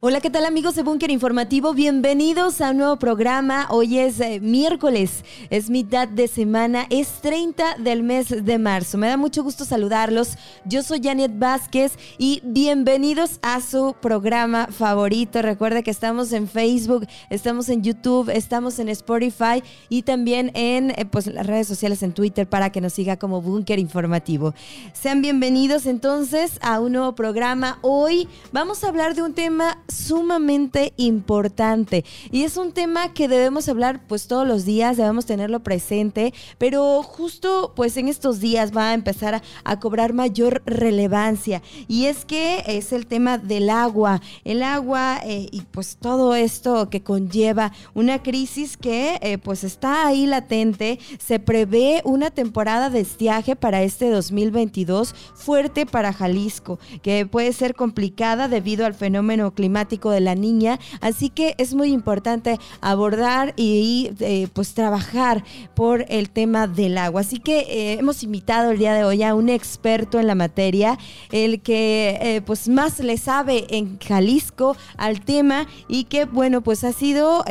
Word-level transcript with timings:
Hola, 0.00 0.20
¿qué 0.20 0.30
tal 0.30 0.44
amigos 0.44 0.76
de 0.76 0.84
Búnker 0.84 1.10
Informativo? 1.10 1.74
Bienvenidos 1.74 2.60
a 2.60 2.70
un 2.70 2.76
nuevo 2.76 3.00
programa. 3.00 3.66
Hoy 3.68 3.98
es 3.98 4.20
eh, 4.20 4.38
miércoles, 4.38 5.24
es 5.50 5.70
mitad 5.70 6.06
de 6.06 6.28
semana, 6.28 6.86
es 6.88 7.20
30 7.20 7.78
del 7.78 8.04
mes 8.04 8.28
de 8.44 8.58
marzo. 8.60 8.96
Me 8.96 9.08
da 9.08 9.16
mucho 9.16 9.42
gusto 9.42 9.64
saludarlos. 9.64 10.38
Yo 10.64 10.84
soy 10.84 11.00
Janet 11.02 11.36
Vázquez 11.36 11.98
y 12.16 12.40
bienvenidos 12.44 13.40
a 13.42 13.60
su 13.60 13.96
programa 14.00 14.68
favorito. 14.68 15.42
Recuerde 15.42 15.82
que 15.82 15.90
estamos 15.90 16.32
en 16.32 16.46
Facebook, 16.46 17.04
estamos 17.28 17.68
en 17.68 17.82
YouTube, 17.82 18.30
estamos 18.30 18.78
en 18.78 18.90
Spotify 18.90 19.64
y 19.88 20.02
también 20.02 20.52
en 20.54 20.92
eh, 20.92 21.06
pues, 21.10 21.26
las 21.26 21.44
redes 21.44 21.66
sociales 21.66 22.04
en 22.04 22.12
Twitter 22.12 22.48
para 22.48 22.70
que 22.70 22.80
nos 22.80 22.92
siga 22.92 23.16
como 23.16 23.42
Búnker 23.42 23.80
Informativo. 23.80 24.54
Sean 24.92 25.22
bienvenidos 25.22 25.86
entonces 25.86 26.60
a 26.62 26.78
un 26.78 26.92
nuevo 26.92 27.16
programa. 27.16 27.80
Hoy 27.82 28.28
vamos 28.52 28.84
a 28.84 28.88
hablar 28.90 29.16
de 29.16 29.22
un 29.22 29.34
tema 29.34 29.76
sumamente 29.88 30.92
importante. 30.96 32.04
Y 32.30 32.44
es 32.44 32.56
un 32.56 32.72
tema 32.72 33.14
que 33.14 33.26
debemos 33.26 33.68
hablar 33.68 34.06
pues 34.06 34.26
todos 34.28 34.46
los 34.46 34.64
días, 34.64 34.96
debemos 34.96 35.26
tenerlo 35.26 35.60
presente, 35.60 36.34
pero 36.58 37.02
justo 37.02 37.72
pues 37.74 37.96
en 37.96 38.08
estos 38.08 38.38
días 38.40 38.76
va 38.76 38.90
a 38.90 38.94
empezar 38.94 39.42
a, 39.64 39.78
cobrar 39.80 40.12
mayor 40.12 40.62
relevancia. 40.66 41.62
Y 41.86 42.06
es 42.06 42.24
que 42.24 42.64
es 42.66 42.92
el 42.92 43.06
tema 43.06 43.38
del 43.38 43.70
agua, 43.70 44.20
el 44.44 44.62
agua 44.62 45.20
eh, 45.24 45.46
y 45.50 45.62
pues 45.62 45.96
todo 45.96 46.34
esto 46.34 46.90
que 46.90 47.02
conlleva 47.02 47.72
una 47.94 48.22
crisis 48.22 48.76
que 48.76 49.18
eh, 49.22 49.38
pues 49.38 49.62
está 49.64 50.06
ahí 50.06 50.26
latente, 50.26 50.98
se 51.18 51.38
prevé 51.38 52.02
una 52.04 52.30
temporada 52.30 52.90
de 52.90 53.00
estiaje 53.00 53.56
para 53.56 53.82
este 53.82 54.10
2022 54.10 55.14
fuerte 55.34 55.86
para 55.86 56.12
Jalisco, 56.12 56.78
que 57.02 57.24
puede 57.24 57.52
ser 57.52 57.74
complicada 57.74 58.48
debido 58.48 58.84
al 58.84 58.94
fenómeno 58.94 59.54
climático 59.54 59.77
de 60.10 60.20
la 60.20 60.34
niña, 60.34 60.78
así 61.00 61.30
que 61.30 61.54
es 61.58 61.74
muy 61.74 61.92
importante 61.92 62.58
abordar 62.80 63.54
y 63.56 64.10
eh, 64.20 64.48
pues 64.52 64.74
trabajar 64.74 65.44
por 65.74 66.04
el 66.08 66.30
tema 66.30 66.66
del 66.66 66.98
agua. 66.98 67.20
Así 67.20 67.38
que 67.38 67.60
eh, 67.60 67.92
hemos 67.98 68.22
invitado 68.22 68.70
el 68.70 68.78
día 68.78 68.94
de 68.94 69.04
hoy 69.04 69.22
a 69.22 69.34
un 69.34 69.48
experto 69.48 70.18
en 70.18 70.26
la 70.26 70.34
materia, 70.34 70.98
el 71.30 71.60
que 71.60 72.18
eh, 72.20 72.42
pues 72.44 72.68
más 72.68 72.98
le 73.00 73.18
sabe 73.18 73.66
en 73.70 73.98
Jalisco 73.98 74.76
al 74.96 75.20
tema 75.20 75.66
y 75.88 76.04
que 76.04 76.24
bueno 76.24 76.60
pues 76.60 76.84
ha 76.84 76.92
sido 76.92 77.44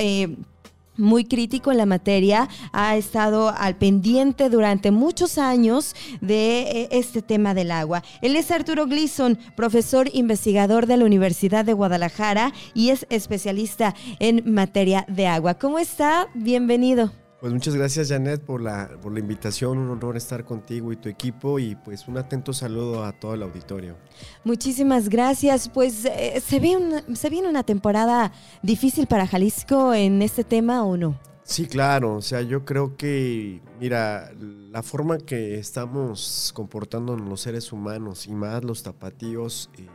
muy 0.98 1.26
crítico 1.26 1.72
en 1.72 1.78
la 1.78 1.86
materia, 1.86 2.50
ha 2.72 2.96
estado 2.98 3.50
al 3.50 3.76
pendiente 3.76 4.50
durante 4.50 4.92
muchos 4.92 5.38
años 5.38 5.96
de 6.22 6.62
eh, 6.62 6.90
este 6.92 7.22
tema 7.22 7.54
del 7.54 7.72
agua. 7.72 8.04
Él 8.22 8.36
es 8.36 8.52
Arturo 8.52 8.86
Gleason, 8.86 9.38
profesor 9.56 10.10
investigador 10.14 10.88
de 10.88 10.98
la 10.98 11.06
Universidad 11.06 11.66
de 11.66 11.74
Guadalajara 11.74 12.54
y 12.74 12.90
es 12.90 13.06
especialista 13.10 13.96
en 14.20 14.54
materia 14.54 15.06
de 15.08 15.28
agua. 15.28 15.56
¿Cómo 15.56 15.80
está? 15.80 16.28
Bienvenido. 16.34 17.27
Pues 17.40 17.54
muchas 17.54 17.76
gracias 17.76 18.10
Janet 18.10 18.42
por 18.42 18.62
la, 18.62 18.90
por 19.00 19.14
la 19.14 19.20
invitación, 19.20 19.78
un 19.78 19.92
honor 19.92 20.18
estar 20.18 20.44
contigo 20.44 20.92
y 20.92 20.96
tu 20.96 21.08
equipo 21.08 21.60
y 21.60 21.76
pues 21.76 22.08
un 22.08 22.18
atento 22.18 22.52
saludo 22.52 23.04
a 23.04 23.12
todo 23.12 23.36
el 23.36 23.44
auditorio. 23.44 23.96
Muchísimas 24.44 25.08
gracias, 25.08 25.70
pues 25.70 26.06
eh, 26.06 26.42
¿se, 26.44 26.60
ve 26.60 26.76
una, 26.78 27.04
¿se 27.16 27.30
viene 27.30 27.48
una 27.48 27.62
temporada 27.62 28.32
difícil 28.64 29.06
para 29.06 29.28
Jalisco 29.28 29.94
en 29.94 30.24
este 30.24 30.44
tema 30.44 30.84
o 30.84 30.98
no? 30.98 31.20
Sí, 31.44 31.68
claro, 31.68 32.16
o 32.16 32.22
sea, 32.22 32.42
yo 32.42 32.66
creo 32.66 32.98
que, 32.98 33.62
mira, 33.80 34.34
la 34.38 34.82
forma 34.82 35.20
que 35.20 35.60
estamos 35.60 36.52
comportándonos 36.56 37.30
los 37.30 37.40
seres 37.40 37.72
humanos 37.72 38.26
y 38.26 38.34
más 38.34 38.64
los 38.64 38.82
tapatíos 38.82 39.70
eh, 39.78 39.88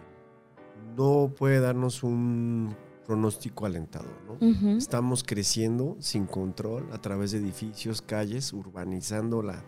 no 0.96 1.32
puede 1.36 1.60
darnos 1.60 2.04
un 2.04 2.74
pronóstico 3.06 3.66
alentador. 3.66 4.16
¿no? 4.26 4.76
Estamos 4.76 5.24
creciendo 5.24 5.96
sin 6.00 6.26
control 6.26 6.88
a 6.92 6.98
través 6.98 7.32
de 7.32 7.38
edificios, 7.38 8.02
calles, 8.02 8.52
urbanizando 8.52 9.42
la, 9.42 9.62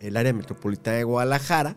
el 0.00 0.16
área 0.16 0.32
metropolitana 0.32 0.98
de 0.98 1.04
Guadalajara. 1.04 1.76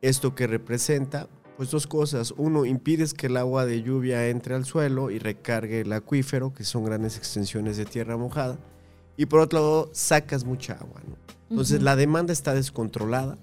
Esto 0.00 0.34
que 0.34 0.46
representa, 0.46 1.28
pues 1.56 1.70
dos 1.70 1.86
cosas. 1.86 2.32
Uno, 2.36 2.64
impides 2.64 3.14
que 3.14 3.26
el 3.26 3.36
agua 3.36 3.66
de 3.66 3.82
lluvia 3.82 4.28
entre 4.28 4.54
al 4.54 4.64
suelo 4.64 5.10
y 5.10 5.18
recargue 5.18 5.80
el 5.80 5.92
acuífero, 5.92 6.52
que 6.52 6.64
son 6.64 6.84
grandes 6.84 7.16
extensiones 7.16 7.76
de 7.76 7.84
tierra 7.84 8.16
mojada. 8.16 8.58
Y 9.16 9.26
por 9.26 9.40
otro 9.40 9.58
lado, 9.58 9.90
sacas 9.92 10.44
mucha 10.44 10.74
agua. 10.74 11.02
¿no? 11.06 11.16
Entonces 11.50 11.82
la 11.82 11.96
demanda 11.96 12.32
está 12.32 12.54
descontrolada. 12.54 13.38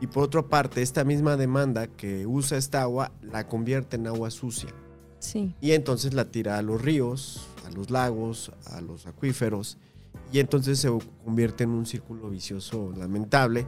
Y 0.00 0.06
por 0.06 0.22
otra 0.22 0.42
parte, 0.42 0.80
esta 0.82 1.02
misma 1.02 1.36
demanda 1.36 1.88
que 1.88 2.24
usa 2.26 2.56
esta 2.56 2.82
agua 2.82 3.10
la 3.20 3.48
convierte 3.48 3.96
en 3.96 4.06
agua 4.06 4.30
sucia. 4.30 4.70
Y 5.60 5.72
entonces 5.72 6.14
la 6.14 6.30
tira 6.30 6.58
a 6.58 6.62
los 6.62 6.80
ríos, 6.80 7.46
a 7.66 7.70
los 7.70 7.90
lagos, 7.90 8.52
a 8.66 8.80
los 8.80 9.06
acuíferos. 9.06 9.78
Y 10.32 10.40
entonces 10.40 10.78
se 10.78 10.90
convierte 11.24 11.64
en 11.64 11.70
un 11.70 11.86
círculo 11.86 12.30
vicioso 12.30 12.92
lamentable 12.96 13.66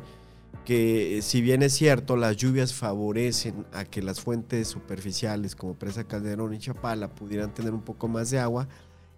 que 0.64 1.20
si 1.22 1.40
bien 1.40 1.62
es 1.62 1.72
cierto, 1.72 2.16
las 2.16 2.36
lluvias 2.36 2.74
favorecen 2.74 3.66
a 3.72 3.84
que 3.84 4.02
las 4.02 4.20
fuentes 4.20 4.68
superficiales 4.68 5.56
como 5.56 5.74
Presa 5.74 6.04
Calderón 6.04 6.54
y 6.54 6.58
Chapala 6.58 7.08
pudieran 7.08 7.54
tener 7.54 7.72
un 7.72 7.82
poco 7.82 8.08
más 8.08 8.30
de 8.30 8.38
agua, 8.40 8.68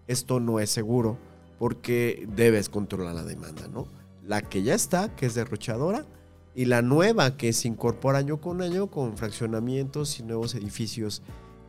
esto 0.07 0.41
no 0.41 0.61
es 0.61 0.71
seguro 0.71 1.19
porque 1.59 2.27
debes 2.35 2.69
controlar 2.69 3.15
la 3.15 3.25
demanda, 3.25 3.69
¿no? 3.69 3.87
La 4.25 4.43
que 4.43 4.63
ya 4.63 4.75
está, 4.75 5.15
que 5.15 5.27
es 5.27 5.35
derrochadora, 5.35 6.07
y 6.55 6.67
la 6.67 6.83
nueva 6.83 7.37
que 7.37 7.53
se 7.53 7.69
incorpora 7.69 8.19
año 8.19 8.41
con 8.41 8.63
año 8.63 8.89
con 8.89 9.17
fraccionamientos 9.17 10.19
y 10.21 10.23
nuevos 10.23 10.55
edificios 10.55 11.23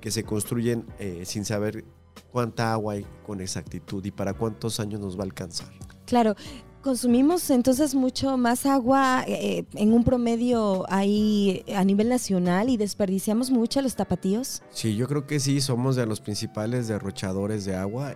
que 0.03 0.11
se 0.11 0.25
construyen 0.25 0.85
eh, 0.99 1.23
sin 1.23 1.45
saber 1.45 1.85
cuánta 2.29 2.73
agua 2.73 2.95
hay 2.95 3.05
con 3.25 3.39
exactitud 3.39 4.03
y 4.03 4.11
para 4.11 4.33
cuántos 4.33 4.81
años 4.81 4.99
nos 4.99 5.17
va 5.17 5.21
a 5.21 5.23
alcanzar. 5.23 5.69
Claro, 6.05 6.35
consumimos 6.81 7.49
entonces 7.49 7.95
mucho 7.95 8.35
más 8.35 8.65
agua 8.65 9.23
eh, 9.25 9.63
en 9.75 9.93
un 9.93 10.03
promedio 10.03 10.83
ahí 10.89 11.63
a 11.73 11.85
nivel 11.85 12.09
nacional 12.09 12.69
y 12.69 12.75
desperdiciamos 12.75 13.49
mucho 13.49 13.81
los 13.81 13.95
tapatíos. 13.95 14.61
Sí, 14.71 14.97
yo 14.97 15.07
creo 15.07 15.25
que 15.25 15.39
sí, 15.39 15.61
somos 15.61 15.95
de 15.95 16.05
los 16.05 16.19
principales 16.19 16.89
derrochadores 16.89 17.63
de 17.63 17.77
agua. 17.77 18.13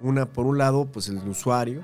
una, 0.00 0.32
por 0.32 0.46
un 0.46 0.56
lado, 0.56 0.86
pues 0.86 1.08
el 1.08 1.18
usuario. 1.28 1.82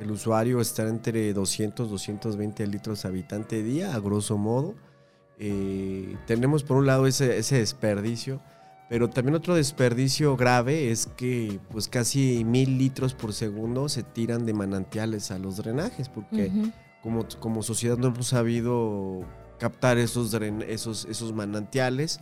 El 0.00 0.10
usuario 0.10 0.60
está 0.60 0.88
entre 0.88 1.32
200, 1.32 1.88
220 1.88 2.66
litros 2.66 3.04
habitante 3.04 3.62
día, 3.62 3.94
a 3.94 4.00
grosso 4.00 4.36
modo 4.36 4.74
eh, 5.42 6.16
tenemos 6.26 6.62
por 6.62 6.76
un 6.76 6.86
lado 6.86 7.06
ese, 7.06 7.32
desperdicio, 7.56 8.42
pero 8.90 9.08
también 9.08 9.34
otro 9.34 9.54
desperdicio 9.54 10.36
grave 10.36 10.90
es 10.90 11.06
que 11.16 11.58
pues 11.70 11.88
casi 11.88 12.44
mil 12.44 12.76
litros 12.76 13.14
por 13.14 13.32
segundo 13.32 13.88
se 13.88 14.02
tiran 14.02 14.44
de 14.44 14.52
manantiales 14.52 15.30
a 15.30 15.38
los 15.38 15.56
drenajes, 15.56 16.10
porque 16.10 16.52
como, 17.02 17.26
como 17.38 17.62
sociedad 17.62 17.96
no 17.96 18.08
hemos 18.08 18.26
sabido 18.26 19.22
captar 19.58 19.96
esos, 19.96 20.34
esos, 20.68 21.06
esos 21.06 21.32
manantiales, 21.32 22.20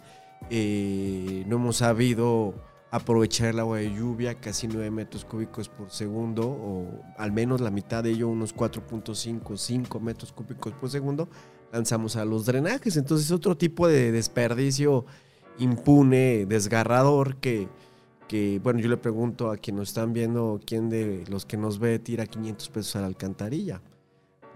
eh, 0.48 1.42
no 1.48 1.56
hemos 1.56 1.78
sabido 1.78 2.54
aprovechar 2.90 3.48
el 3.48 3.60
agua 3.60 3.78
de 3.78 3.92
lluvia, 3.94 4.34
casi 4.34 4.66
9 4.66 4.90
metros 4.90 5.24
cúbicos 5.24 5.68
por 5.68 5.90
segundo, 5.90 6.48
o 6.48 7.02
al 7.16 7.32
menos 7.32 7.60
la 7.60 7.70
mitad 7.70 8.02
de 8.02 8.10
ello, 8.10 8.28
unos 8.28 8.54
4.5, 8.54 9.56
5 9.56 10.00
metros 10.00 10.32
cúbicos 10.32 10.72
por 10.72 10.90
segundo, 10.90 11.28
lanzamos 11.72 12.16
a 12.16 12.24
los 12.24 12.46
drenajes. 12.46 12.96
Entonces 12.96 13.30
otro 13.30 13.56
tipo 13.56 13.86
de 13.88 14.10
desperdicio 14.10 15.04
impune, 15.58 16.46
desgarrador, 16.46 17.36
que, 17.36 17.68
que, 18.26 18.60
bueno, 18.62 18.80
yo 18.80 18.88
le 18.88 18.96
pregunto 18.96 19.50
a 19.50 19.58
quien 19.58 19.76
nos 19.76 19.88
están 19.88 20.12
viendo, 20.12 20.60
quién 20.64 20.88
de 20.88 21.24
los 21.28 21.44
que 21.44 21.56
nos 21.56 21.78
ve 21.78 21.98
tira 21.98 22.26
500 22.26 22.68
pesos 22.70 22.96
a 22.96 23.00
la 23.00 23.06
alcantarilla. 23.06 23.82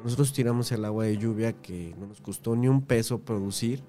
Nosotros 0.03 0.33
tiramos 0.33 0.73
el 0.73 0.85
agua 0.85 1.05
de 1.05 1.17
lluvia 1.17 1.53
que 1.53 1.95
no 1.99 2.07
nos 2.07 2.21
costó 2.21 2.57
ni 2.57 2.67
un 2.67 2.83
peso 2.83 3.19
producir 3.21 3.83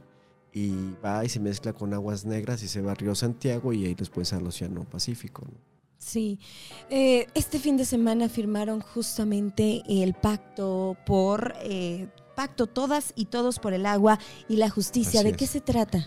y 0.53 0.71
va 1.03 1.25
y 1.25 1.29
se 1.29 1.39
mezcla 1.39 1.73
con 1.73 1.93
aguas 1.93 2.25
negras 2.25 2.61
y 2.63 2.67
se 2.67 2.81
va 2.81 2.91
a 2.91 2.95
Río 2.95 3.15
Santiago 3.15 3.73
y 3.73 3.85
ahí 3.85 3.95
después 3.95 4.31
al 4.33 4.45
Océano 4.45 4.83
Pacífico. 4.83 5.47
Sí, 5.97 6.39
eh, 6.89 7.27
este 7.33 7.59
fin 7.59 7.77
de 7.77 7.85
semana 7.85 8.27
firmaron 8.27 8.81
justamente 8.81 9.83
el 9.87 10.13
pacto 10.13 10.97
por 11.05 11.53
eh, 11.61 12.09
Pacto 12.35 12.67
Todas 12.67 13.13
y 13.15 13.25
Todos 13.25 13.59
por 13.59 13.73
el 13.73 13.85
Agua 13.85 14.19
y 14.49 14.57
la 14.57 14.69
Justicia. 14.69 15.23
¿De 15.23 15.33
qué 15.33 15.47
se 15.47 15.61
trata? 15.61 16.05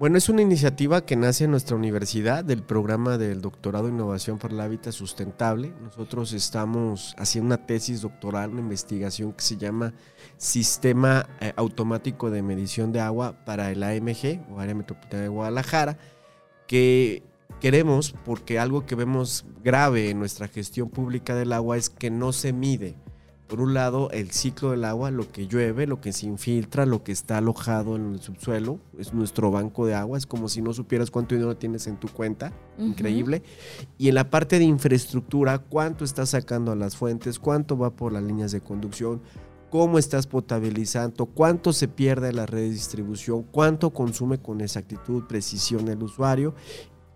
Bueno, 0.00 0.16
es 0.16 0.30
una 0.30 0.40
iniciativa 0.40 1.04
que 1.04 1.14
nace 1.14 1.44
en 1.44 1.50
nuestra 1.50 1.76
universidad 1.76 2.42
del 2.42 2.62
programa 2.62 3.18
del 3.18 3.42
Doctorado 3.42 3.86
en 3.86 3.96
Innovación 3.96 4.38
para 4.38 4.54
el 4.54 4.60
Hábitat 4.60 4.94
Sustentable. 4.94 5.74
Nosotros 5.82 6.32
estamos 6.32 7.14
haciendo 7.18 7.48
una 7.48 7.66
tesis 7.66 8.00
doctoral, 8.00 8.52
una 8.52 8.62
investigación 8.62 9.34
que 9.34 9.42
se 9.42 9.58
llama 9.58 9.92
Sistema 10.38 11.28
eh, 11.42 11.52
Automático 11.54 12.30
de 12.30 12.40
Medición 12.40 12.92
de 12.92 13.00
Agua 13.00 13.44
para 13.44 13.70
el 13.70 13.82
AMG 13.82 14.50
o 14.50 14.58
Área 14.58 14.74
Metropolitana 14.74 15.24
de 15.24 15.28
Guadalajara, 15.28 15.98
que 16.66 17.22
queremos 17.60 18.14
porque 18.24 18.58
algo 18.58 18.86
que 18.86 18.94
vemos 18.94 19.44
grave 19.62 20.08
en 20.08 20.18
nuestra 20.18 20.48
gestión 20.48 20.88
pública 20.88 21.34
del 21.34 21.52
agua 21.52 21.76
es 21.76 21.90
que 21.90 22.10
no 22.10 22.32
se 22.32 22.54
mide 22.54 22.96
Por 23.50 23.60
un 23.60 23.74
lado, 23.74 24.12
el 24.12 24.30
ciclo 24.30 24.70
del 24.70 24.84
agua, 24.84 25.10
lo 25.10 25.28
que 25.28 25.48
llueve, 25.48 25.88
lo 25.88 26.00
que 26.00 26.12
se 26.12 26.24
infiltra, 26.24 26.86
lo 26.86 27.02
que 27.02 27.10
está 27.10 27.38
alojado 27.38 27.96
en 27.96 28.12
el 28.12 28.20
subsuelo, 28.20 28.78
es 28.96 29.12
nuestro 29.12 29.50
banco 29.50 29.86
de 29.86 29.94
agua, 29.96 30.16
es 30.16 30.24
como 30.24 30.48
si 30.48 30.62
no 30.62 30.72
supieras 30.72 31.10
cuánto 31.10 31.34
dinero 31.34 31.56
tienes 31.56 31.88
en 31.88 31.96
tu 31.96 32.06
cuenta, 32.06 32.52
increíble. 32.78 33.42
Y 33.98 34.08
en 34.08 34.14
la 34.14 34.30
parte 34.30 34.60
de 34.60 34.66
infraestructura, 34.66 35.58
cuánto 35.58 36.04
estás 36.04 36.30
sacando 36.30 36.70
a 36.70 36.76
las 36.76 36.96
fuentes, 36.96 37.40
cuánto 37.40 37.76
va 37.76 37.90
por 37.90 38.12
las 38.12 38.22
líneas 38.22 38.52
de 38.52 38.60
conducción, 38.60 39.20
cómo 39.68 39.98
estás 39.98 40.28
potabilizando, 40.28 41.26
cuánto 41.26 41.72
se 41.72 41.88
pierde 41.88 42.28
en 42.28 42.36
la 42.36 42.46
red 42.46 42.60
de 42.60 42.70
distribución, 42.70 43.42
cuánto 43.42 43.90
consume 43.90 44.38
con 44.38 44.60
exactitud, 44.60 45.24
precisión 45.24 45.88
el 45.88 46.00
usuario, 46.04 46.54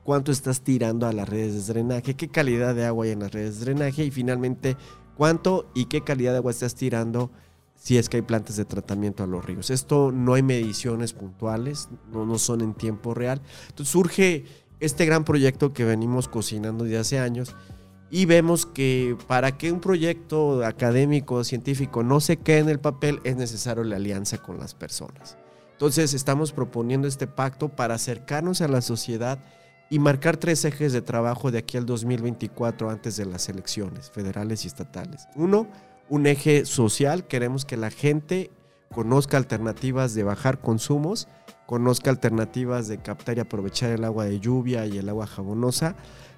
cuánto 0.03 0.33
estás 0.33 0.63
tirando 0.63 1.07
a 1.07 1.13
las 1.13 1.29
redes 1.29 1.69
de 1.69 1.75
drenaje, 1.75 2.15
qué 2.15 2.27
calidad 2.27 2.75
de 2.75 2.87
agua 2.87 3.05
hay 3.05 3.13
en 3.13 3.21
las 3.21 3.33
redes 3.33 3.61
de 3.61 3.67
drenaje 3.67 4.05
y 4.05 4.11
finalmente 4.11 4.77
cuánto 5.17 5.71
y 5.75 5.87
qué 5.87 6.03
calidad 6.03 6.33
de 6.33 6.39
agua 6.39 6.51
estás 6.51 6.75
tirando 6.75 7.31
si 7.75 7.99
es 7.99 8.09
que 8.09 8.19
hay 8.19 8.23
plantas 8.23 8.57
de 8.57 8.65
tratamiento 8.65 9.25
a 9.25 9.27
los 9.27 9.45
ríos. 9.45 9.71
Esto 9.71 10.11
no 10.13 10.35
hay 10.35 10.43
mediciones 10.43 11.13
puntuales, 11.13 11.89
no, 12.13 12.25
no 12.25 12.39
son 12.39 12.61
en 12.61 12.75
tiempo 12.75 13.15
real. 13.15 13.43
Entonces 13.69 13.93
surge 13.93 14.45
este 14.81 15.05
gran 15.07 15.25
proyecto 15.25 15.73
que 15.73 15.85
venimos 15.85 16.29
cocinando 16.29 16.85
desde 16.85 16.99
hace 16.99 17.19
años 17.19 17.55
y 18.11 18.27
vemos 18.27 18.65
que 18.65 19.17
para 19.27 19.59
que 19.59 19.73
un 19.73 19.81
proyecto 19.81 20.65
académico, 20.65 21.43
científico 21.45 22.03
no 22.03 22.21
se 22.21 22.37
quede 22.37 22.61
en 22.61 22.69
el 22.69 22.79
papel 22.79 23.21
es 23.25 23.37
necesario 23.37 23.83
la 23.85 23.97
alianza 23.97 24.39
con 24.39 24.59
las 24.59 24.75
personas. 24.75 25.37
Entonces 25.73 26.15
estamos 26.15 26.53
proponiendo 26.53 27.09
este 27.09 27.27
pacto 27.27 27.69
para 27.69 27.95
acercarnos 27.95 28.61
a 28.61 28.69
la 28.69 28.81
sociedad 28.81 29.41
y 29.91 29.99
marcar 29.99 30.37
tres 30.37 30.65
ejes 30.65 30.93
de 30.93 31.03
trabajo 31.03 31.51
de 31.51 31.59
aquí 31.59 31.77
al 31.77 31.87
2024 31.87 32.91
antes 32.91 33.17
de 33.17 33.27
las 33.27 33.49
elecciones 33.49 34.11
federales 34.11 34.65
y 34.65 34.69
estatales. 34.69 35.29
Uno, 35.37 35.69
un 36.09 36.27
eje 36.27 36.65
social, 36.65 37.27
queremos 37.27 37.65
que 37.65 37.77
la 37.77 37.91
gente 37.91 38.51
conozca 38.93 39.37
alternativas 39.37 40.15
de 40.15 40.23
bajar 40.23 40.61
consumos, 40.61 41.29
conozca 41.67 42.11
alternativas 42.11 42.89
de 42.89 42.99
captar 42.99 43.37
y 43.37 43.41
aprovechar 43.41 43.91
el 43.91 44.05
agua 44.05 44.25
de 44.25 44.41
lluvia 44.41 44.87
y 44.87 44.99
el 44.99 45.09
agua 45.09 45.27
jabonosa, 45.27 45.97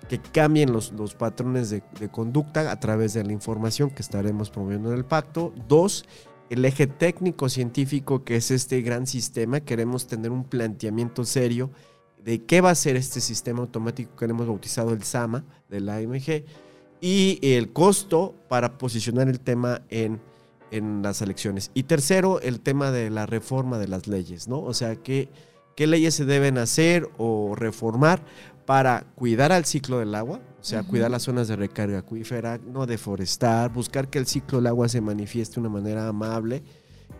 que 0.08 0.18
cambien 0.20 0.72
los, 0.72 0.92
los 0.92 1.14
patrones 1.14 1.70
de, 1.70 1.82
de 1.98 2.08
conducta 2.08 2.70
a 2.70 2.80
través 2.80 3.14
de 3.14 3.24
la 3.24 3.32
información 3.32 3.90
que 3.90 4.02
estaremos 4.02 4.50
promoviendo 4.50 4.90
en 4.92 4.98
el 4.98 5.04
pacto. 5.04 5.52
Dos, 5.68 6.04
el 6.48 6.64
eje 6.64 6.86
técnico 6.86 7.48
científico, 7.48 8.24
que 8.24 8.36
es 8.36 8.50
este 8.50 8.80
gran 8.82 9.06
sistema, 9.06 9.60
queremos 9.60 10.06
tener 10.06 10.30
un 10.30 10.44
planteamiento 10.44 11.24
serio 11.24 11.70
de 12.26 12.44
qué 12.44 12.60
va 12.60 12.70
a 12.70 12.74
ser 12.74 12.96
este 12.96 13.20
sistema 13.20 13.60
automático 13.60 14.16
que 14.16 14.24
hemos 14.24 14.48
bautizado 14.48 14.92
el 14.92 15.04
SAMA 15.04 15.44
de 15.70 15.80
la 15.80 15.94
AMG 15.94 16.44
y 17.00 17.38
el 17.40 17.72
costo 17.72 18.34
para 18.48 18.78
posicionar 18.78 19.28
el 19.28 19.38
tema 19.38 19.82
en, 19.90 20.20
en 20.72 21.02
las 21.02 21.22
elecciones. 21.22 21.70
Y 21.72 21.84
tercero, 21.84 22.40
el 22.40 22.60
tema 22.60 22.90
de 22.90 23.10
la 23.10 23.26
reforma 23.26 23.78
de 23.78 23.86
las 23.86 24.08
leyes, 24.08 24.48
¿no? 24.48 24.60
O 24.60 24.74
sea, 24.74 24.96
qué, 24.96 25.28
qué 25.76 25.86
leyes 25.86 26.14
se 26.14 26.24
deben 26.24 26.58
hacer 26.58 27.08
o 27.16 27.54
reformar 27.54 28.20
para 28.64 29.06
cuidar 29.14 29.52
al 29.52 29.64
ciclo 29.64 30.00
del 30.00 30.12
agua, 30.16 30.40
o 30.60 30.64
sea, 30.64 30.82
cuidar 30.82 31.12
las 31.12 31.22
zonas 31.22 31.46
de 31.46 31.54
recarga 31.54 32.00
acuífera, 32.00 32.58
no 32.58 32.86
deforestar, 32.86 33.72
buscar 33.72 34.08
que 34.08 34.18
el 34.18 34.26
ciclo 34.26 34.58
del 34.58 34.66
agua 34.66 34.88
se 34.88 35.00
manifieste 35.00 35.54
de 35.54 35.60
una 35.60 35.68
manera 35.68 36.08
amable 36.08 36.64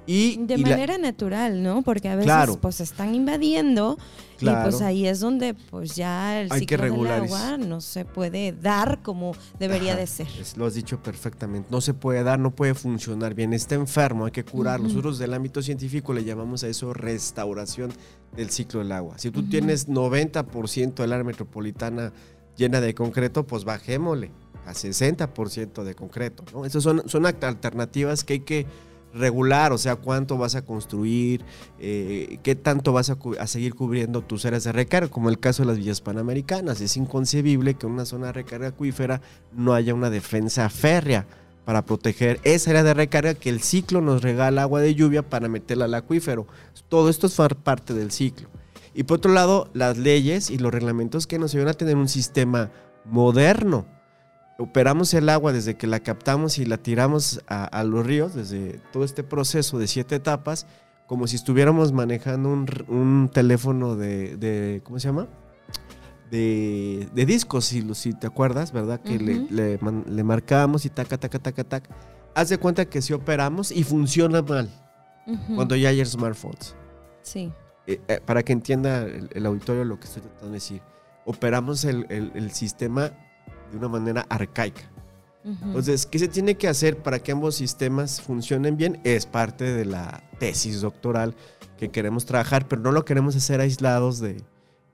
y, 0.06 0.36
de 0.46 0.54
y 0.54 0.58
la- 0.58 0.70
manera 0.70 0.98
natural, 0.98 1.62
¿no? 1.62 1.82
Porque 1.82 2.08
a 2.08 2.14
veces 2.16 2.26
Claro. 2.26 2.58
pues 2.60 2.80
están 2.80 3.14
invadiendo 3.14 3.98
y 4.40 4.44
pues 4.46 4.82
ahí 4.82 5.06
es 5.06 5.20
donde 5.20 5.54
pues 5.54 5.96
ya 5.96 6.40
el 6.40 6.52
Hay 6.52 6.66
que 6.66 6.76
ciclo 6.76 7.02
del 7.04 7.10
agua 7.24 7.56
no 7.56 7.80
se 7.80 8.04
puede 8.04 8.52
dar 8.52 9.02
como 9.02 9.32
debería 9.58 9.92
Ajá, 9.92 10.00
de 10.00 10.06
ser. 10.06 10.28
es- 10.40 10.56
lo 10.56 10.66
has 10.66 10.74
dicho 10.74 11.02
perfectamente. 11.02 11.68
No 11.70 11.80
se 11.80 11.94
puede 11.94 12.22
dar, 12.22 12.38
no 12.38 12.54
puede 12.54 12.74
funcionar 12.74 13.34
bien. 13.34 13.52
Está 13.52 13.74
enfermo, 13.76 14.26
hay 14.26 14.32
que 14.32 14.44
curarlo. 14.44 14.86
Nosotros 14.88 15.18
del 15.18 15.34
ámbito 15.34 15.62
científico 15.62 16.12
le 16.12 16.22
llamamos 16.24 16.62
a 16.64 16.68
eso 16.68 16.92
restauración 16.94 17.92
del 18.36 18.50
ciclo 18.50 18.80
del 18.80 18.92
agua. 18.92 19.18
Si 19.18 19.30
tú 19.30 19.40
Ujú. 19.40 19.48
tienes 19.48 19.88
90% 19.88 21.02
del 21.02 21.12
área 21.12 21.24
metropolitana 21.24 22.12
llena 22.56 22.80
de 22.80 22.94
concreto, 22.94 23.46
pues 23.46 23.64
bajémosle 23.64 24.30
a 24.66 24.74
60% 24.74 25.84
de 25.84 25.94
concreto. 25.94 26.44
¿no? 26.52 26.64
Esas 26.64 26.82
son, 26.82 27.02
son 27.08 27.24
alternativas 27.26 28.24
que 28.24 28.34
hay 28.34 28.40
que 28.40 28.66
regular, 29.14 29.72
o 29.72 29.78
sea, 29.78 29.96
cuánto 29.96 30.36
vas 30.36 30.54
a 30.54 30.62
construir, 30.62 31.44
eh, 31.78 32.38
qué 32.42 32.54
tanto 32.54 32.92
vas 32.92 33.10
a, 33.10 33.18
a 33.38 33.46
seguir 33.46 33.74
cubriendo 33.74 34.22
tus 34.22 34.44
áreas 34.44 34.64
de 34.64 34.72
recarga, 34.72 35.08
como 35.08 35.28
el 35.28 35.38
caso 35.38 35.62
de 35.62 35.68
las 35.68 35.78
villas 35.78 36.00
panamericanas. 36.00 36.80
Es 36.80 36.96
inconcebible 36.96 37.74
que 37.74 37.86
en 37.86 37.92
una 37.92 38.04
zona 38.04 38.26
de 38.26 38.32
recarga 38.32 38.68
acuífera 38.68 39.20
no 39.52 39.74
haya 39.74 39.94
una 39.94 40.10
defensa 40.10 40.68
férrea 40.68 41.26
para 41.66 41.84
proteger 41.84 42.38
esa 42.44 42.70
área 42.70 42.84
de 42.84 42.94
recarga 42.94 43.34
que 43.34 43.50
el 43.50 43.60
ciclo 43.60 44.00
nos 44.00 44.22
regala 44.22 44.62
agua 44.62 44.80
de 44.80 44.94
lluvia 44.94 45.28
para 45.28 45.48
meterla 45.48 45.86
al 45.86 45.94
acuífero. 45.94 46.46
Todo 46.88 47.10
esto 47.10 47.26
es 47.26 47.36
parte 47.64 47.92
del 47.92 48.12
ciclo. 48.12 48.48
Y 48.94 49.02
por 49.02 49.18
otro 49.18 49.32
lado, 49.32 49.68
las 49.74 49.98
leyes 49.98 50.48
y 50.48 50.58
los 50.58 50.72
reglamentos 50.72 51.26
que 51.26 51.40
nos 51.40 51.52
ayudan 51.52 51.68
a 51.68 51.74
tener 51.74 51.96
un 51.96 52.08
sistema 52.08 52.70
moderno. 53.04 53.84
Operamos 54.58 55.12
el 55.14 55.28
agua 55.28 55.52
desde 55.52 55.76
que 55.76 55.86
la 55.86 56.00
captamos 56.00 56.58
y 56.58 56.64
la 56.64 56.78
tiramos 56.78 57.42
a, 57.46 57.64
a 57.64 57.84
los 57.84 58.06
ríos, 58.06 58.34
desde 58.34 58.80
todo 58.92 59.04
este 59.04 59.22
proceso 59.22 59.78
de 59.78 59.86
siete 59.86 60.14
etapas, 60.14 60.66
como 61.06 61.26
si 61.26 61.36
estuviéramos 61.36 61.92
manejando 61.92 62.48
un, 62.50 63.30
teléfono 63.32 63.96
de, 63.96 64.36
de- 64.38 64.80
¿cómo 64.82 64.98
se 64.98 65.08
llama? 65.08 65.28
De, 66.30 67.08
de 67.14 67.26
discos, 67.26 67.66
si, 67.66 67.86
si 67.94 68.12
te 68.14 68.26
acuerdas, 68.26 68.72
¿verdad? 68.72 69.00
Que 69.00 69.18
le, 69.18 69.46
le, 69.50 69.78
man- 69.80 70.04
le 70.08 70.24
marcamos 70.24 70.84
y 70.84 70.90
taca, 70.90 71.18
taca, 71.18 71.38
taca, 71.38 71.62
taca. 71.62 71.94
Haz 72.34 72.48
de 72.48 72.58
cuenta 72.58 72.84
que 72.86 73.00
si 73.02 73.12
operamos 73.12 73.70
y 73.70 73.84
funciona 73.84 74.42
mal 74.42 74.68
cuando 75.54 75.76
ya 75.76 75.88
hay 75.90 76.04
smartphones. 76.04 76.74
Sí. 77.22 77.52
Eh, 77.86 78.00
eh, 78.08 78.20
para 78.24 78.42
que 78.42 78.52
entienda 78.52 79.02
el, 79.02 79.28
el 79.32 79.46
auditorio 79.46 79.84
lo 79.84 79.98
que 80.00 80.06
estoy 80.06 80.22
tratando 80.22 80.48
de 80.48 80.52
decir, 80.54 80.82
operamos 81.24 81.84
el, 81.84 82.06
el- 82.08 82.32
el 82.34 82.50
sistema 82.52 83.12
de 83.70 83.78
una 83.78 83.88
manera 83.88 84.26
arcaica. 84.28 84.90
Ujú. 85.44 85.64
Entonces, 85.64 86.06
¿qué 86.06 86.18
se 86.18 86.28
tiene 86.28 86.56
que 86.56 86.68
hacer 86.68 86.98
para 86.98 87.20
que 87.20 87.32
ambos 87.32 87.54
sistemas 87.54 88.20
funcionen 88.20 88.76
bien? 88.76 89.00
Es 89.04 89.26
parte 89.26 89.64
de 89.64 89.84
la 89.84 90.22
tesis 90.38 90.80
doctoral 90.80 91.34
que 91.78 91.90
queremos 91.90 92.26
trabajar, 92.26 92.66
pero 92.66 92.82
no 92.82 92.92
lo 92.92 93.04
queremos 93.04 93.36
hacer 93.36 93.60
aislados 93.60 94.18
de, 94.18 94.42